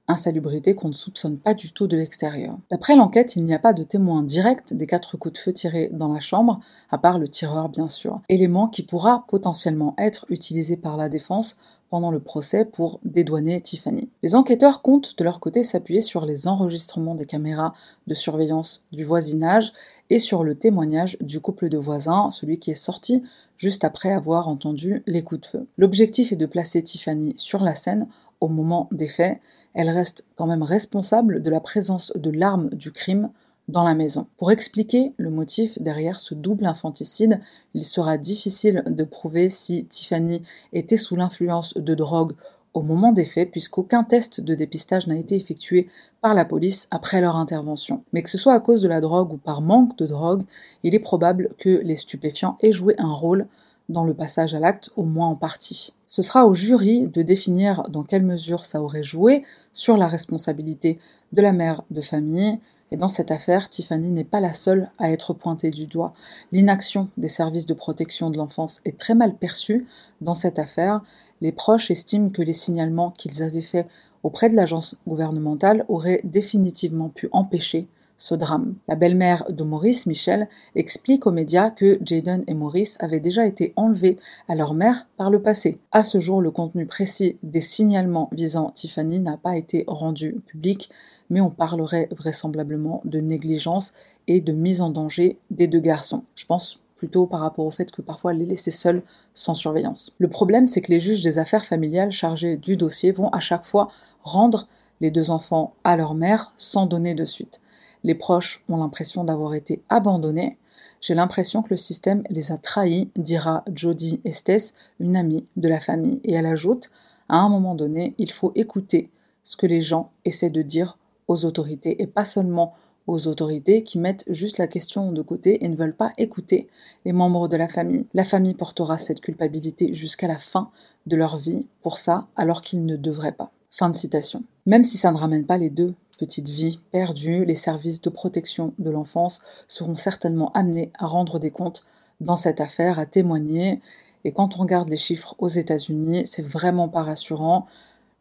insalubrité 0.08 0.76
qu'on 0.76 0.89
ne 0.89 0.94
soupçonne 0.94 1.38
pas 1.38 1.54
du 1.54 1.72
tout 1.72 1.88
de 1.88 1.96
l'extérieur. 1.96 2.58
D'après 2.70 2.96
l'enquête, 2.96 3.36
il 3.36 3.44
n'y 3.44 3.54
a 3.54 3.60
pas 3.60 3.74
de 3.74 3.84
témoin 3.84 4.24
direct 4.24 4.74
des 4.74 4.88
quatre 4.88 5.18
coups 5.18 5.34
de 5.34 5.39
feu 5.39 5.54
tirés 5.54 5.89
dans 5.94 6.12
la 6.12 6.20
chambre, 6.20 6.60
à 6.92 6.98
part 6.98 7.20
le 7.20 7.28
tireur 7.28 7.70
bien 7.70 7.89
sûr, 7.89 8.22
élément 8.30 8.68
qui 8.68 8.84
pourra 8.84 9.26
potentiellement 9.30 9.96
être 9.98 10.26
utilisé 10.30 10.78
par 10.78 10.98
la 10.98 11.10
défense 11.10 11.58
pendant 11.94 12.10
le 12.10 12.20
procès 12.20 12.66
pour 12.66 13.00
dédouaner 13.04 13.62
Tiffany. 13.62 14.10
Les 14.24 14.34
enquêteurs 14.34 14.82
comptent 14.82 15.16
de 15.16 15.24
leur 15.24 15.39
côté 15.39 15.62
s'appuyer 15.62 16.02
sur 16.02 16.26
les 16.26 16.48
enregistrements 16.48 17.13
des 17.13 17.28
caméras 17.28 17.76
de 18.08 18.16
surveillance 18.16 18.84
du 18.92 19.04
voisinage 19.04 19.74
et 20.10 20.18
sur 20.18 20.44
le 20.44 20.56
témoignage 20.56 21.18
du 21.22 21.39
couple 21.39 21.70
de 21.70 21.78
voisins, 21.78 22.32
celui 22.32 22.58
qui 22.58 22.72
est 22.72 22.76
sorti 22.76 23.22
juste 23.58 23.84
après 23.84 24.12
avoir 24.12 24.48
entendu 24.48 25.04
les 25.06 25.22
coups 25.22 25.42
de 25.42 25.46
feu. 25.46 25.68
L'objectif 25.78 26.32
est 26.32 26.36
de 26.36 26.48
placer 26.48 26.82
Tiffany 26.82 27.36
sur 27.38 27.63
la 27.63 27.76
scène 27.76 28.08
au 28.44 28.50
moment 28.50 28.90
des 28.92 29.08
faits. 29.08 29.40
Elle 29.74 29.90
reste 29.90 30.26
quand 30.36 30.48
même 30.48 30.64
responsable 30.64 31.42
de 31.42 31.50
la 31.50 31.62
présence 31.62 32.12
de 32.16 32.30
l'arme 32.30 32.70
du 32.70 32.92
crime 32.92 33.30
dans 33.70 33.84
la 33.86 33.96
maison. 33.96 34.28
Pour 34.38 34.52
expliquer 34.52 35.14
le 35.18 35.30
motif 35.30 35.82
derrière 35.82 36.20
ce 36.20 36.36
double 36.36 36.66
infanticide, 36.66 37.40
il 37.74 37.86
sera 37.86 38.18
difficile 38.18 38.84
de 38.86 39.06
prouver 39.06 39.48
si 39.48 39.86
Tiffany 39.86 40.42
était 40.74 40.98
sous 40.98 41.16
l'influence 41.16 41.74
de 41.76 41.96
drogue 41.96 42.34
au 42.74 42.82
moment 42.82 43.14
des 43.14 43.24
faits, 43.24 43.52
puisqu'aucun 43.52 44.04
test 44.04 44.42
de 44.42 44.56
dépistage 44.56 45.08
n'a 45.08 45.16
été 45.16 45.36
effectué 45.36 45.88
par 46.22 46.34
la 46.34 46.44
police 46.44 46.88
après 46.92 47.22
leur 47.22 47.38
intervention. 47.38 48.04
Mais 48.12 48.24
que 48.24 48.30
ce 48.30 48.38
soit 48.38 48.54
à 48.54 48.60
cause 48.60 48.82
de 48.82 48.88
la 48.90 49.00
drogue 49.00 49.32
ou 49.32 49.38
par 49.38 49.62
manque 49.62 49.98
de 49.98 50.08
drogue, 50.08 50.44
il 50.84 50.96
est 50.96 51.00
probable 51.00 51.50
que 51.60 51.82
les 51.84 51.96
stupéfiants 51.96 52.58
aient 52.62 52.72
joué 52.74 52.96
un 52.98 53.14
rôle 53.14 53.48
dans 53.89 54.06
le 54.06 54.13
passage 54.13 54.54
à 54.56 54.60
l'acte, 54.60 54.89
au 54.96 55.04
moins 55.04 55.28
en 55.28 55.36
partie. 55.36 55.93
Ce 56.08 56.22
sera 56.22 56.46
au 56.46 56.54
jury 56.54 57.08
de 57.08 57.22
définir 57.22 57.84
dans 57.89 58.04
quelle 58.04 58.24
mesure 58.24 58.65
ça 58.65 58.82
aurait 58.82 59.04
joué 59.04 59.43
sur 59.74 59.98
la 59.98 60.08
responsabilité 60.08 61.00
de 61.32 61.41
la 61.41 61.54
mère 61.54 61.84
de 61.91 62.02
famille, 62.02 62.60
et 62.91 62.98
dans 62.98 63.10
cette 63.10 63.32
affaire, 63.32 63.69
Tiffany 63.69 64.12
n'est 64.12 64.24
pas 64.24 64.39
la 64.39 64.54
seule 64.54 64.91
à 65.00 65.10
être 65.10 65.34
pointée 65.34 65.72
du 65.72 65.88
doigt. 65.88 66.13
L'inaction 66.52 67.10
des 67.17 67.28
services 67.28 67.65
de 67.65 67.74
protection 67.74 68.30
de 68.30 68.38
l'enfance 68.38 68.82
est 68.86 69.00
très 69.00 69.15
mal 69.15 69.36
perçue 69.36 69.88
dans 70.22 70.36
cette 70.36 70.60
affaire. 70.60 71.02
Les 71.41 71.52
proches 71.52 71.89
estiment 71.89 72.30
que 72.30 72.43
les 72.43 72.54
signalements 72.54 73.10
qu'ils 73.10 73.41
avaient 73.41 73.63
faits 73.63 73.88
auprès 74.22 74.48
de 74.48 74.56
l'agence 74.56 74.96
gouvernementale 75.08 75.86
auraient 75.88 76.22
définitivement 76.24 77.10
pu 77.10 77.30
empêcher 77.32 77.88
ce 78.24 78.36
drame. 78.36 78.76
La 78.88 78.96
belle-mère 78.96 79.44
de 79.50 79.66
Maurice, 79.66 80.06
Michel, 80.06 80.48
explique 80.76 81.28
aux 81.28 81.32
médias 81.32 81.72
que 81.72 82.00
Jaden 82.02 82.46
et 82.48 82.54
Maurice 82.54 82.96
avaient 83.02 83.20
déjà 83.20 83.46
été 83.46 83.74
enlevés 83.76 84.16
à 84.48 84.56
leur 84.56 84.74
mère 84.74 85.08
par 85.18 85.30
le 85.30 85.42
passé. 85.42 85.82
À 85.92 86.04
ce 86.04 86.22
jour, 86.22 86.42
le 86.42 86.50
contenu 86.50 86.86
précis 86.86 87.38
des 87.44 87.60
signalements 87.60 88.30
visant 88.32 88.70
Tiffany 88.70 89.20
n'a 89.20 89.36
pas 89.36 89.58
été 89.58 89.84
rendu 89.88 90.42
public, 90.48 90.90
mais 91.30 91.42
on 91.42 91.50
parlerait 91.50 92.08
vraisemblablement 92.12 93.02
de 93.04 93.20
négligence 93.20 93.92
et 94.28 94.40
de 94.40 94.54
mise 94.54 94.80
en 94.80 94.90
danger 94.90 95.38
des 95.52 95.68
deux 95.68 95.82
garçons. 95.82 96.24
Je 96.36 96.46
pense 96.46 96.80
plutôt 96.96 97.26
par 97.26 97.42
rapport 97.42 97.66
au 97.66 97.72
fait 97.72 97.92
que 97.92 98.02
parfois 98.02 98.32
les 98.32 98.46
laisser 98.46 98.72
seuls 98.72 99.04
sans 99.34 99.54
surveillance. 99.54 100.14
Le 100.18 100.30
problème, 100.30 100.70
c'est 100.70 100.80
que 100.80 100.94
les 100.94 101.02
juges 101.02 101.24
des 101.24 101.40
affaires 101.40 101.66
familiales 101.66 102.12
chargés 102.12 102.56
du 102.56 102.78
dossier 102.78 103.12
vont 103.12 103.28
à 103.32 103.42
chaque 103.42 103.66
fois 103.66 103.90
rendre 104.22 104.70
les 105.02 105.12
deux 105.12 105.30
enfants 105.30 105.74
à 105.84 105.98
leur 105.98 106.14
mère 106.14 106.54
sans 106.56 106.86
donner 106.86 107.16
de 107.16 107.26
suite. 107.26 107.60
Les 108.04 108.16
proches 108.16 108.63
ont 108.70 108.78
l'impression 108.78 109.24
d'avoir 109.24 109.54
été 109.54 109.82
abandonnés. 109.89 110.58
J'ai 111.02 111.16
l'impression 111.16 111.62
que 111.62 111.70
le 111.72 111.78
système 111.78 112.24
les 112.30 112.52
a 112.52 112.58
trahis, 112.58 113.10
dira 113.16 113.63
Jodie 113.74 114.22
Estes, 114.26 114.74
une 115.00 115.16
amie 115.16 115.46
de 115.58 115.68
la 115.68 115.80
famille, 115.80 116.20
et 116.24 116.34
elle 116.34 116.46
ajoute 116.46 116.92
à 117.30 117.38
un 117.38 117.50
moment 117.50 117.76
donné, 117.76 118.16
il 118.18 118.32
faut 118.32 118.52
écouter 118.56 119.10
ce 119.44 119.58
que 119.58 119.66
les 119.66 119.82
gens 119.82 120.12
essaient 120.26 120.50
de 120.50 120.62
dire 120.62 120.98
aux 121.28 121.46
autorités 121.46 122.02
et 122.02 122.08
pas 122.08 122.26
seulement 122.26 122.74
aux 123.08 123.28
autorités 123.28 123.84
qui 123.84 124.00
mettent 124.00 124.24
juste 124.30 124.58
la 124.58 124.68
question 124.68 125.12
de 125.12 125.22
côté 125.22 125.66
et 125.66 125.68
ne 125.68 125.76
veulent 125.76 125.96
pas 125.96 126.13
écouter 126.18 126.68
les 127.06 127.12
membres 127.12 127.50
de 127.50 127.58
la 127.58 127.68
famille. 127.68 128.06
La 128.13 128.24
famille 128.24 128.54
portera 128.54 128.98
cette 128.98 129.20
culpabilité 129.20 129.94
jusqu'à 129.94 130.28
la 130.28 130.38
fin 130.38 130.70
de 131.06 131.16
leur 131.16 131.38
vie 131.38 131.66
pour 131.82 131.98
ça 131.98 132.28
alors 132.36 132.62
qu'ils 132.62 132.86
ne 132.86 132.96
devraient 132.96 133.34
pas. 133.34 133.52
Fin 133.70 133.89
de 133.89 133.96
citation. 133.96 134.44
Même 134.66 134.86
si 134.86 134.98
ça 134.98 135.12
ne 135.12 135.18
ramène 135.18 135.46
pas 135.46 135.58
les 135.58 135.70
deux 135.70 135.96
petites 136.17 136.49
vies 136.49 136.80
perdues, 136.91 137.45
les 137.45 137.56
services 137.56 138.02
de 138.02 138.10
protection 138.10 138.73
de 138.80 138.89
l'enfance 138.89 139.41
seront 139.67 139.95
certainement 139.95 140.52
amenés 140.54 140.91
à 140.97 141.06
rendre 141.06 141.39
des 141.39 141.52
comptes 141.52 141.84
dans 142.21 142.38
cette 142.38 142.62
affaire, 142.62 142.99
à 142.99 143.06
témoigner. 143.06 143.82
Et 144.23 144.32
quand 144.32 144.56
on 144.56 144.62
regarde 144.62 144.89
les 144.89 144.97
chiffres 144.97 145.36
aux 145.39 145.47
États-Unis, 145.47 146.26
c'est 146.26 146.47
vraiment 146.47 146.88
pas 146.88 147.04
rassurant. 147.04 147.67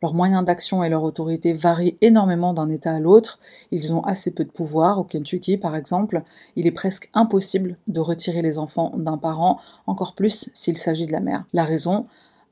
Leurs 0.02 0.14
moyens 0.14 0.44
d'action 0.44 0.82
et 0.82 0.88
leur 0.88 1.04
autorité 1.04 1.52
varient 1.52 1.96
énormément 2.00 2.54
d'un 2.54 2.68
État 2.70 2.92
à 2.92 2.98
l'autre. 2.98 3.38
Ils 3.70 3.94
ont 3.94 4.02
assez 4.02 4.32
peu 4.32 4.44
de 4.44 4.50
pouvoir. 4.50 4.98
Au 4.98 5.04
Kentucky, 5.04 5.56
par 5.56 5.76
exemple, 5.76 6.22
il 6.56 6.66
est 6.66 6.72
presque 6.72 7.08
impossible 7.14 7.76
de 7.86 8.00
retirer 8.00 8.42
les 8.42 8.58
enfants 8.58 8.92
d'un 8.96 9.16
parent, 9.16 9.60
encore 9.86 10.14
plus 10.16 10.50
s'il 10.54 10.76
s'agit 10.76 11.06
de 11.06 11.12
la 11.12 11.20
mère. 11.20 11.44
La 11.52 11.64
raison 11.64 12.06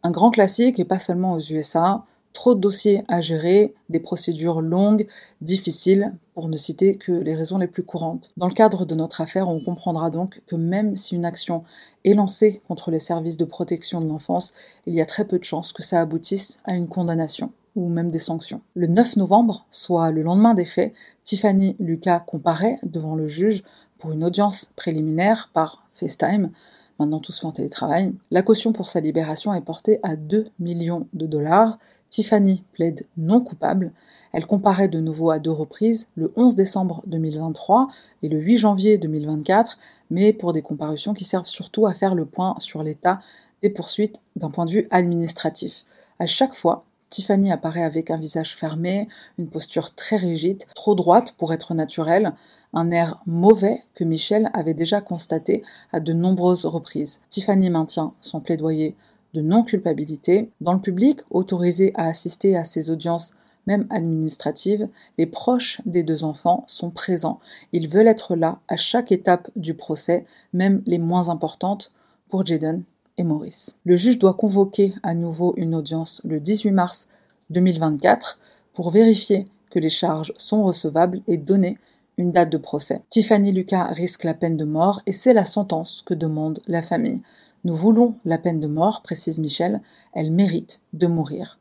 Un 0.05 0.13
grand 0.13 0.31
classique, 0.31 0.79
et 0.79 0.85
pas 0.85 1.01
seulement 1.01 1.33
aux 1.33 1.41
USA, 1.41 2.05
trop 2.33 2.55
de 2.55 2.61
dossiers 2.61 3.03
à 3.09 3.21
gérer, 3.21 3.75
des 3.89 4.01
procédures 4.01 4.61
longues, 4.61 5.07
difficiles, 5.41 6.13
pour 6.35 6.49
ne 6.49 6.57
citer 6.57 6.97
que 6.97 7.13
les 7.13 7.35
raisons 7.35 7.59
les 7.59 7.67
plus 7.67 7.83
courantes. 7.83 8.31
Dans 8.37 8.49
le 8.49 8.55
cadre 8.55 8.87
de 8.87 8.95
notre 8.95 9.21
affaire, 9.21 9.49
on 9.49 9.61
comprendra 9.61 10.11
donc 10.11 10.41
que 10.47 10.57
même 10.57 10.97
si 10.97 11.15
une 11.15 11.25
action 11.25 11.65
est 12.05 12.15
lancée 12.15 12.63
contre 12.67 12.91
les 12.91 12.99
services 12.99 13.37
de 13.37 13.45
protection 13.45 14.01
de 14.01 14.09
l'enfance, 14.09 14.53
il 14.87 14.95
y 14.95 15.01
a 15.01 15.07
très 15.07 15.25
peu 15.25 15.39
de 15.39 15.45
chances 15.45 15.73
que 15.73 15.83
ça 15.83 16.01
aboutisse 16.01 16.61
à 16.65 16.75
une 16.75 16.89
condamnation 16.89 17.53
ou 17.77 17.89
même 17.89 18.11
des 18.11 18.19
sanctions. 18.19 18.63
Le 18.75 18.87
9 18.87 19.17
novembre, 19.17 19.67
soit 19.71 20.11
le 20.11 20.23
lendemain 20.23 20.55
des 20.55 20.65
faits, 20.65 20.93
Tiffany 21.25 21.77
Lucas 21.79 22.21
comparaît 22.21 22.79
devant 22.83 23.15
le 23.15 23.29
juge 23.29 23.63
pour 23.99 24.13
une 24.13 24.25
audience 24.25 24.73
préliminaire 24.77 25.51
par 25.53 25.85
FaceTime. 25.95 26.51
Maintenant, 26.99 27.21
tout 27.21 27.33
se 27.33 27.41
fait 27.41 27.47
en 27.47 27.53
télétravail. 27.53 28.13
La 28.31 28.43
caution 28.43 28.73
pour 28.73 28.89
sa 28.89 29.01
libération 29.01 29.55
est 29.55 29.61
portée 29.61 30.01
à 30.03 30.17
2 30.17 30.47
millions 30.59 31.07
de 31.13 31.27
dollars 31.27 31.79
Tiffany 32.11 32.65
plaide 32.73 33.07
non 33.17 33.41
coupable. 33.41 33.93
Elle 34.33 34.47
comparaît 34.47 34.89
de 34.89 35.01
nouveau 35.01 35.31
à 35.31 35.39
deux 35.39 35.53
reprises, 35.53 36.09
le 36.17 36.33
11 36.37 36.57
décembre 36.57 37.03
2023 37.07 37.89
et 38.23 38.29
le 38.29 38.39
8 38.39 38.57
janvier 38.59 38.99
2024, 38.99 39.79
mais 40.11 40.33
pour 40.33 40.53
des 40.53 40.61
comparutions 40.61 41.15
qui 41.15 41.25
servent 41.25 41.47
surtout 41.47 41.87
à 41.87 41.95
faire 41.95 42.17
le 42.17 42.27
point 42.27 42.57
sur 42.59 42.83
l'état 42.83 43.21
des 43.63 43.71
poursuites 43.71 44.21
d'un 44.35 44.51
point 44.51 44.67
de 44.67 44.73
vue 44.73 44.89
administratif. 44.91 45.85
À 46.19 46.27
chaque 46.27 46.55
fois, 46.55 46.85
Tiffany 47.11 47.51
apparaît 47.51 47.83
avec 47.83 48.11
un 48.11 48.17
visage 48.17 48.57
fermé, 48.57 49.09
une 49.39 49.49
posture 49.49 49.95
très 49.95 50.17
rigide, 50.17 50.65
trop 50.75 50.95
droite 50.95 51.35
pour 51.39 51.53
être 51.53 51.75
naturelle, 51.75 52.33
un 52.73 52.91
air 52.91 53.21
mauvais 53.27 53.83
que 53.95 54.05
Michel 54.05 54.49
avait 54.55 54.75
déjà 54.75 55.01
constaté 55.01 55.63
à 55.93 55.99
de 55.99 56.13
nombreuses 56.13 56.67
reprises. 56.67 57.21
Tiffany 57.29 57.69
maintient 57.69 58.15
son 58.21 58.41
plaidoyer 58.41 58.97
de 59.35 59.41
non-culpabilité. 59.41 60.51
Dans 60.61 60.73
le 60.73 60.81
public, 60.81 61.21
autorisé 61.31 61.93
à 61.95 62.07
assister 62.07 62.57
à 62.57 62.65
ces 62.65 62.91
audiences, 62.91 63.33
même 63.67 63.87
administratives, 63.91 64.89
les 65.19 65.27
proches 65.27 65.81
des 65.87 66.03
deux 66.03 66.25
enfants 66.25 66.65
sont 66.67 66.91
présents. 66.91 67.41
Ils 67.73 67.89
veulent 67.89 68.09
être 68.09 68.35
là 68.35 68.59
à 68.69 68.77
chaque 68.77 69.13
étape 69.13 69.51
du 69.57 69.75
procès, 69.75 70.25
même 70.53 70.83
les 70.87 70.99
moins 70.99 71.29
importantes 71.29 71.93
pour 72.29 72.45
Jaden 72.45 72.83
et 73.17 73.25
Maurice. 73.25 73.77
Le 73.85 73.97
juge 73.97 74.19
doit 74.19 74.35
convoquer 74.35 74.95
à 75.03 75.15
nouveau 75.15 75.55
une 75.57 75.75
audience 75.75 76.21
le 76.25 76.41
18 76.41 76.71
mars 76.71 77.09
2024 77.51 78.41
pour 78.75 78.91
vérifier 78.91 79.45
que 79.71 79.79
les 79.79 79.91
charges 79.91 80.33
sont 80.37 80.65
recevables 80.65 81.21
et 81.29 81.37
donner 81.37 81.79
une 82.17 82.33
date 82.33 82.51
de 82.51 82.59
procès. 82.59 83.03
Tiffany 83.09 83.53
Lucas 83.53 83.85
risque 83.85 84.25
la 84.25 84.35
peine 84.35 84.57
de 84.57 84.65
mort 84.65 85.01
et 85.07 85.13
c'est 85.13 85.33
la 85.33 85.45
sentence 85.45 86.03
que 86.05 86.15
demande 86.15 86.61
la 86.67 86.83
famille. 86.83 87.21
Nous 87.65 87.75
voulons 87.75 88.15
la 88.25 88.39
peine 88.39 88.61
de 88.61 88.67
mort, 88.67 89.03
précise 89.03 89.39
Michel, 89.39 89.81
elle 90.13 90.31
mérite 90.31 90.81
de 90.93 91.07
mourir. 91.07 91.59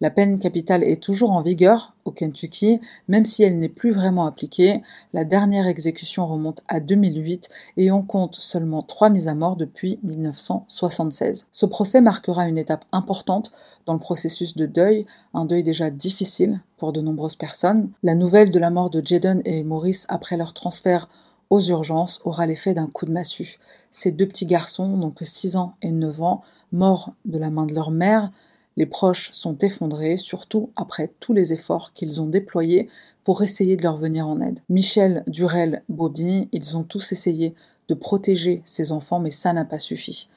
La 0.00 0.10
peine 0.10 0.38
capitale 0.38 0.84
est 0.84 1.02
toujours 1.02 1.32
en 1.32 1.42
vigueur 1.42 1.94
au 2.04 2.12
Kentucky, 2.12 2.80
même 3.08 3.26
si 3.26 3.42
elle 3.42 3.58
n'est 3.58 3.68
plus 3.68 3.90
vraiment 3.90 4.26
appliquée. 4.26 4.80
La 5.12 5.24
dernière 5.24 5.66
exécution 5.66 6.24
remonte 6.24 6.60
à 6.68 6.78
2008 6.78 7.48
et 7.78 7.90
on 7.90 8.02
compte 8.02 8.36
seulement 8.36 8.82
trois 8.82 9.10
mises 9.10 9.26
à 9.26 9.34
mort 9.34 9.56
depuis 9.56 9.98
1976. 10.04 11.48
Ce 11.50 11.66
procès 11.66 12.00
marquera 12.00 12.46
une 12.46 12.58
étape 12.58 12.84
importante 12.92 13.50
dans 13.86 13.94
le 13.94 13.98
processus 13.98 14.54
de 14.54 14.66
deuil, 14.66 15.04
un 15.34 15.46
deuil 15.46 15.64
déjà 15.64 15.90
difficile 15.90 16.60
pour 16.76 16.92
de 16.92 17.00
nombreuses 17.00 17.36
personnes. 17.36 17.90
La 18.04 18.14
nouvelle 18.14 18.52
de 18.52 18.58
la 18.60 18.70
mort 18.70 18.90
de 18.90 19.04
Jaden 19.04 19.42
et 19.44 19.64
Maurice 19.64 20.06
après 20.08 20.36
leur 20.36 20.54
transfert 20.54 21.08
aux 21.50 21.60
urgences 21.60 22.20
aura 22.24 22.46
l'effet 22.46 22.74
d'un 22.74 22.86
coup 22.86 23.06
de 23.06 23.12
massue. 23.12 23.58
Ces 23.90 24.12
deux 24.12 24.26
petits 24.26 24.46
garçons 24.46 25.12
que 25.14 25.24
6 25.24 25.56
ans 25.56 25.74
et 25.82 25.90
9 25.90 26.22
ans, 26.22 26.42
morts 26.72 27.12
de 27.24 27.38
la 27.38 27.50
main 27.50 27.66
de 27.66 27.74
leur 27.74 27.90
mère, 27.90 28.30
les 28.76 28.86
proches 28.86 29.32
sont 29.32 29.58
effondrés, 29.58 30.16
surtout 30.16 30.70
après 30.76 31.12
tous 31.18 31.32
les 31.32 31.52
efforts 31.52 31.92
qu'ils 31.94 32.20
ont 32.20 32.26
déployés 32.26 32.88
pour 33.24 33.42
essayer 33.42 33.76
de 33.76 33.82
leur 33.82 33.96
venir 33.96 34.28
en 34.28 34.40
aide. 34.40 34.60
Michel, 34.68 35.24
Durel, 35.26 35.82
Bobby, 35.88 36.48
ils 36.52 36.76
ont 36.76 36.84
tous 36.84 37.10
essayé 37.12 37.54
de 37.88 37.94
protéger 37.94 38.62
ces 38.64 38.92
enfants, 38.92 39.18
mais 39.18 39.32
ça 39.32 39.52
n'a 39.52 39.64
pas 39.64 39.80
suffi. 39.80 40.28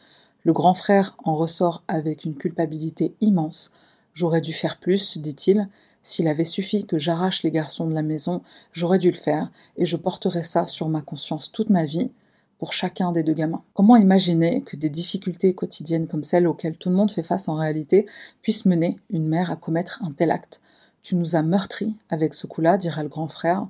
Le 0.44 0.54
grand 0.54 0.74
frère 0.74 1.16
en 1.24 1.36
ressort 1.36 1.84
avec 1.88 2.26
une 2.26 2.36
culpabilité 2.36 3.14
immense. 3.22 3.72
J'aurais 4.14 4.42
dû 4.42 4.54
faire 4.54 4.80
plus, 4.80 5.20
dit-il, 5.20 5.70
s'il 6.04 6.28
avait 6.28 6.46
suffi 6.46 6.86
que 6.86 6.98
j'arrache 6.98 7.44
les 7.44 7.52
garçons 7.52 7.88
de 7.88 7.94
la 7.94 8.02
maison, 8.02 8.42
j'aurais 8.72 9.00
dû 9.00 9.12
le 9.12 9.18
faire, 9.18 9.52
et 9.78 9.86
je 9.86 9.98
porterais 9.98 10.44
ça 10.44 10.68
sur 10.68 10.90
ma 10.90 11.02
conscience 11.02 11.52
toute 11.52 11.70
ma 11.70 11.86
vie, 11.86 12.12
pour 12.62 12.74
chacun 12.74 13.12
des 13.12 13.24
deux 13.24 13.34
gamins. 13.34 13.64
Comment 13.74 13.96
imaginer 13.96 14.62
que 14.62 14.76
des 14.76 14.92
difficultés 14.92 15.56
quotidiennes 15.56 16.08
comme 16.08 16.24
celles 16.24 16.46
auxquelles 16.46 16.78
tout 16.78 16.90
le 16.90 16.96
monde 16.96 17.10
fait 17.10 17.24
face 17.24 17.48
en 17.48 17.56
réalité 17.56 18.06
puissent 18.44 18.66
mener 18.66 19.00
une 19.10 19.28
mère 19.28 19.50
à 19.50 19.56
commettre 19.56 20.00
un 20.04 20.12
tel 20.12 20.30
acte? 20.30 20.62
Tu 21.02 21.16
nous 21.16 21.36
as 21.36 21.42
meurtris 21.42 21.96
avec 22.12 22.36
ce 22.36 22.46
coup-là, 22.46 22.78
dira 22.78 23.02
le 23.02 23.10
grand 23.10 23.28
frère. 23.28 23.66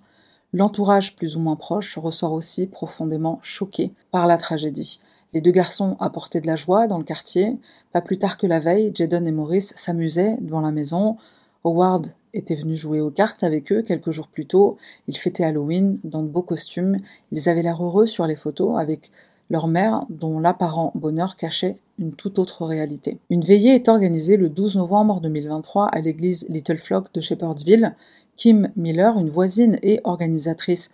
L'entourage 0.52 1.16
plus 1.16 1.38
ou 1.38 1.40
moins 1.40 1.56
proche 1.56 1.98
ressort 1.98 2.34
aussi 2.34 2.68
profondément 2.68 3.40
choqué 3.42 3.94
par 4.12 4.28
la 4.28 4.38
tragédie. 4.38 5.00
Les 5.34 5.40
deux 5.40 5.52
garçons 5.52 5.96
apportaient 6.02 6.42
de 6.42 6.48
la 6.48 6.58
joie 6.58 6.88
dans 6.88 6.98
le 6.98 7.06
quartier. 7.06 7.58
Pas 7.94 8.02
plus 8.02 8.20
tard 8.20 8.38
que 8.38 8.48
la 8.48 8.60
veille, 8.60 8.92
Jaden 8.94 9.26
et 9.26 9.32
Maurice 9.32 9.74
s'amusaient 9.78 10.36
devant 10.42 10.60
la 10.60 10.72
maison. 10.72 11.16
Howard 11.64 12.08
était 12.34 12.56
venu 12.56 12.76
jouer 12.76 13.02
aux 13.02 13.12
cartes 13.12 13.44
avec 13.44 13.72
eux 13.72 13.82
quelques 13.82 14.12
jours 14.12 14.28
plus 14.28 14.46
tôt. 14.46 14.78
Ils 15.08 15.18
fêtaient 15.18 15.44
Halloween 15.44 16.00
dans 16.04 16.24
de 16.24 16.28
beaux 16.28 16.42
costumes. 16.42 16.98
Ils 17.32 17.50
avaient 17.50 17.64
l'air 17.64 17.84
heureux 17.84 18.06
sur 18.06 18.26
les 18.26 18.36
photos 18.36 18.80
avec 18.80 19.12
leur 19.50 19.68
mère 19.68 20.06
dont 20.10 20.40
l'apparent 20.40 20.92
bonheur 20.96 21.36
cachait 21.36 21.78
une 22.00 22.14
toute 22.14 22.40
autre 22.40 22.66
réalité. 22.66 23.20
Une 23.30 23.44
veillée 23.44 23.76
est 23.76 23.90
organisée 23.90 24.38
le 24.38 24.50
12 24.50 24.78
novembre 24.78 25.20
2023 25.22 25.88
à 25.88 26.00
l'église 26.00 26.46
Little 26.50 26.78
Flock 26.78 27.14
de 27.14 27.22
Shepherdsville. 27.22 27.96
Kim 28.38 28.70
Miller, 28.76 29.20
une 29.20 29.30
voisine 29.30 29.78
et 29.84 30.00
organisatrice 30.04 30.90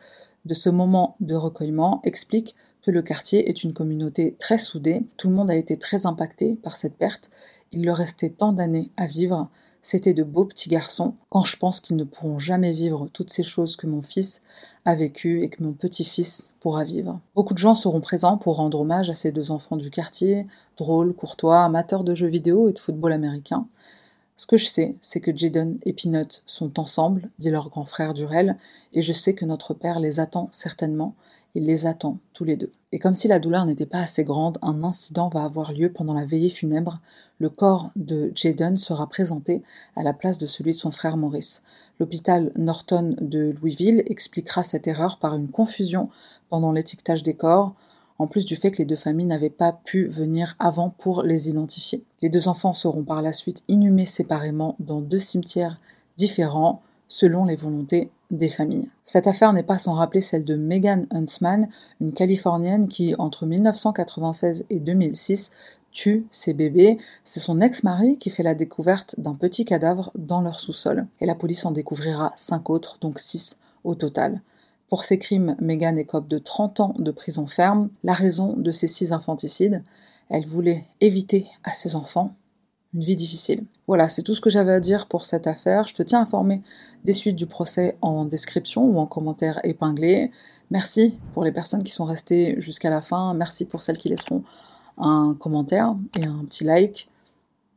de 0.46 0.54
ce 0.54 0.70
moment 0.70 1.16
de 1.20 1.36
recueillement, 1.36 2.02
explique 2.04 2.56
que 2.82 2.92
le 2.92 3.02
quartier 3.02 3.50
est 3.50 3.64
une 3.64 3.74
communauté 3.74 4.36
très 4.40 4.58
soudée. 4.58 5.04
Tout 5.18 5.30
le 5.30 5.36
monde 5.36 5.52
a 5.52 5.56
été 5.56 5.78
très 5.78 6.06
impacté 6.06 6.56
par 6.56 6.76
cette 6.76 6.96
perte. 6.96 7.30
Il 7.72 7.86
leur 7.86 7.98
restait 7.98 8.30
tant 8.30 8.54
d'années 8.54 8.90
à 8.98 9.06
vivre 9.06 9.50
c'était 9.88 10.14
de 10.14 10.24
beaux 10.24 10.44
petits 10.44 10.68
garçons, 10.68 11.14
quand 11.32 11.46
je 11.46 11.56
pense 11.56 11.80
qu'ils 11.80 11.96
ne 11.96 12.04
pourront 12.04 12.40
jamais 12.40 12.74
vivre 12.74 13.08
toutes 13.14 13.32
ces 13.32 13.42
choses 13.42 13.78
que 13.78 13.88
mon 13.88 14.02
fils 14.02 14.42
a 14.84 14.96
vécues 14.96 15.44
et 15.44 15.48
que 15.48 15.64
mon 15.64 15.72
petit-fils 15.72 16.54
pourra 16.60 16.84
vivre. 16.84 17.22
Beaucoup 17.36 17.54
de 17.54 17.58
gens 17.58 17.74
seront 17.74 18.02
présents 18.02 18.38
pour 18.38 18.58
rendre 18.58 18.82
hommage 18.82 19.10
à 19.10 19.14
ces 19.14 19.32
deux 19.32 19.50
enfants 19.50 19.78
du 19.78 19.90
quartier, 19.90 20.46
drôles, 20.76 21.14
courtois, 21.14 21.64
amateurs 21.64 22.04
de 22.04 22.16
jeux 22.16 22.28
vidéo 22.28 22.68
et 22.68 22.74
de 22.74 22.80
football 22.80 23.14
américain. 23.14 23.66
Ce 24.36 24.46
que 24.46 24.58
je 24.58 24.66
sais, 24.66 24.96
c'est 25.00 25.22
que 25.22 25.34
Jaden 25.34 25.78
et 25.86 25.94
Peanut 25.94 26.44
sont 26.46 26.82
ensemble, 26.82 27.30
dit 27.40 27.50
leur 27.50 27.70
grand 27.70 27.86
frère 27.86 28.14
Durel, 28.14 28.58
et 28.92 29.02
je 29.02 29.14
sais 29.14 29.36
que 29.36 29.46
notre 29.46 29.74
père 29.74 30.02
les 30.02 30.20
attend 30.20 30.50
certainement, 30.52 31.16
il 31.56 31.66
les 31.66 31.86
attend 31.86 32.20
tous 32.34 32.44
les 32.44 32.56
deux. 32.56 32.72
Et 32.92 33.00
comme 33.00 33.16
si 33.16 33.28
la 33.28 33.40
douleur 33.40 33.66
n'était 33.66 33.86
pas 33.86 34.00
assez 34.00 34.24
grande, 34.24 34.58
un 34.62 34.84
incident 34.84 35.30
va 35.30 35.44
avoir 35.44 35.74
lieu 35.74 35.92
pendant 35.92 36.14
la 36.14 36.26
veillée 36.26 36.50
funèbre. 36.50 37.00
Le 37.40 37.50
corps 37.50 37.90
de 37.96 38.32
Jaden 38.36 38.78
sera 38.78 39.08
présenté 39.08 39.64
à 39.96 40.04
la 40.04 40.14
place 40.14 40.38
de 40.38 40.48
celui 40.48 40.72
de 40.72 40.78
son 40.78 40.92
frère 40.92 41.18
Maurice. 41.18 41.64
L'hôpital 42.00 42.52
Norton 42.56 43.16
de 43.20 43.56
Louisville 43.60 44.04
expliquera 44.06 44.64
cette 44.64 44.88
erreur 44.88 45.18
par 45.18 45.36
une 45.36 45.50
confusion 45.50 46.10
pendant 46.50 46.72
l'étiquetage 46.72 47.24
des 47.24 47.36
corps. 47.36 47.74
en 48.20 48.26
plus 48.26 48.46
du 48.46 48.56
fait 48.56 48.72
que 48.72 48.80
les 48.80 48.86
deux 48.86 48.96
familles 48.96 49.28
n'avaient 49.28 49.52
pas 49.52 49.74
pu 49.74 50.08
venir 50.08 50.56
avant 50.58 50.90
pour 50.90 51.22
les 51.22 51.50
identifier. 51.50 52.04
Les 52.24 52.30
deux 52.30 52.48
enfants 52.48 52.74
seront 52.74 53.04
par 53.04 53.22
la 53.22 53.32
suite 53.32 53.64
inhumés 53.68 54.08
séparément 54.08 54.76
dans 54.80 55.02
deux 55.02 55.20
cimetières 55.20 55.78
différents 56.16 56.82
selon 57.08 57.46
les 57.46 57.56
volontés 57.56 58.10
des 58.32 58.50
familles. 58.50 58.90
Cette 59.04 59.28
affaire 59.28 59.54
n'est 59.54 59.64
pas 59.64 59.78
sans 59.78 59.94
rappeler 59.94 60.22
celle 60.22 60.46
de 60.46 60.56
Megan 60.56 61.08
Huntsman, 61.12 61.70
une 62.02 62.14
Californienne 62.14 62.88
qui, 62.88 63.16
entre 63.18 63.46
1996 63.46 64.66
et 64.70 64.80
2006, 64.80 65.52
tue 65.92 66.26
ses 66.30 66.54
bébés. 66.54 66.98
C'est 67.24 67.40
son 67.40 67.60
ex-mari 67.62 68.18
qui 68.18 68.30
fait 68.30 68.44
la 68.44 68.56
découverte 68.56 69.20
d'un 69.20 69.34
petit 69.34 69.66
cadavre 69.66 70.12
dans 70.16 70.42
leur 70.42 70.60
sous-sol. 70.60 71.08
Et 71.22 71.26
la 71.26 71.36
police 71.36 71.66
en 71.66 71.72
découvrira 71.72 72.34
cinq 72.36 72.70
autres, 72.70 72.98
donc 73.02 73.20
six 73.20 73.60
au 73.84 73.96
total. 73.96 74.42
Pour 74.90 75.04
ces 75.04 75.18
crimes, 75.18 75.56
Megan 75.60 75.98
écope 75.98 76.28
de 76.28 76.38
30 76.38 76.80
ans 76.80 76.94
de 76.98 77.12
prison 77.12 77.48
ferme. 77.48 77.90
La 78.04 78.14
raison 78.14 78.54
de 78.58 78.72
ces 78.72 78.88
six 78.88 79.12
infanticides, 79.12 79.84
elle 80.30 80.48
voulait 80.48 80.86
éviter 81.02 81.48
à 81.64 81.74
ses 81.74 81.96
enfants 81.96 82.36
une 82.94 83.02
vie 83.02 83.16
difficile. 83.16 83.66
Voilà, 83.88 84.10
c'est 84.10 84.24
tout 84.24 84.34
ce 84.34 84.42
que 84.42 84.50
j'avais 84.50 84.74
à 84.74 84.80
dire 84.80 85.08
pour 85.08 85.26
cette 85.26 85.48
affaire. 85.48 85.88
Je 85.88 85.94
te 85.94 86.04
tiens 86.04 86.22
informé 86.22 86.62
des 87.06 87.14
suites 87.14 87.36
du 87.36 87.46
procès 87.46 87.98
en 88.02 88.26
description 88.26 88.86
ou 88.86 88.98
en 88.98 89.06
commentaire 89.06 89.60
épinglé. 89.64 90.32
Merci 90.72 91.20
pour 91.34 91.44
les 91.44 91.52
personnes 91.52 91.84
qui 91.84 91.92
sont 91.92 92.06
restées 92.06 92.60
jusqu'à 92.60 92.90
la 92.90 93.02
fin. 93.02 93.34
Merci 93.34 93.66
pour 93.66 93.82
celles 93.82 93.98
qui 93.98 94.10
laisseront 94.10 94.44
un 94.98 95.36
commentaire 95.40 95.96
et 96.18 96.26
un 96.26 96.44
petit 96.46 96.64
like. 96.64 97.10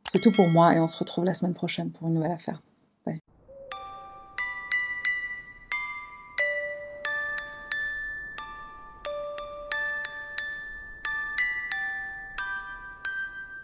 C'est 0.09 0.19
tout 0.19 0.31
pour 0.31 0.47
moi 0.47 0.75
et 0.75 0.79
on 0.79 0.87
se 0.87 0.97
retrouve 0.97 1.25
la 1.25 1.33
semaine 1.33 1.53
prochaine 1.53 1.91
pour 1.91 2.07
une 2.07 2.15
nouvelle 2.15 2.31
affaire. 2.31 2.61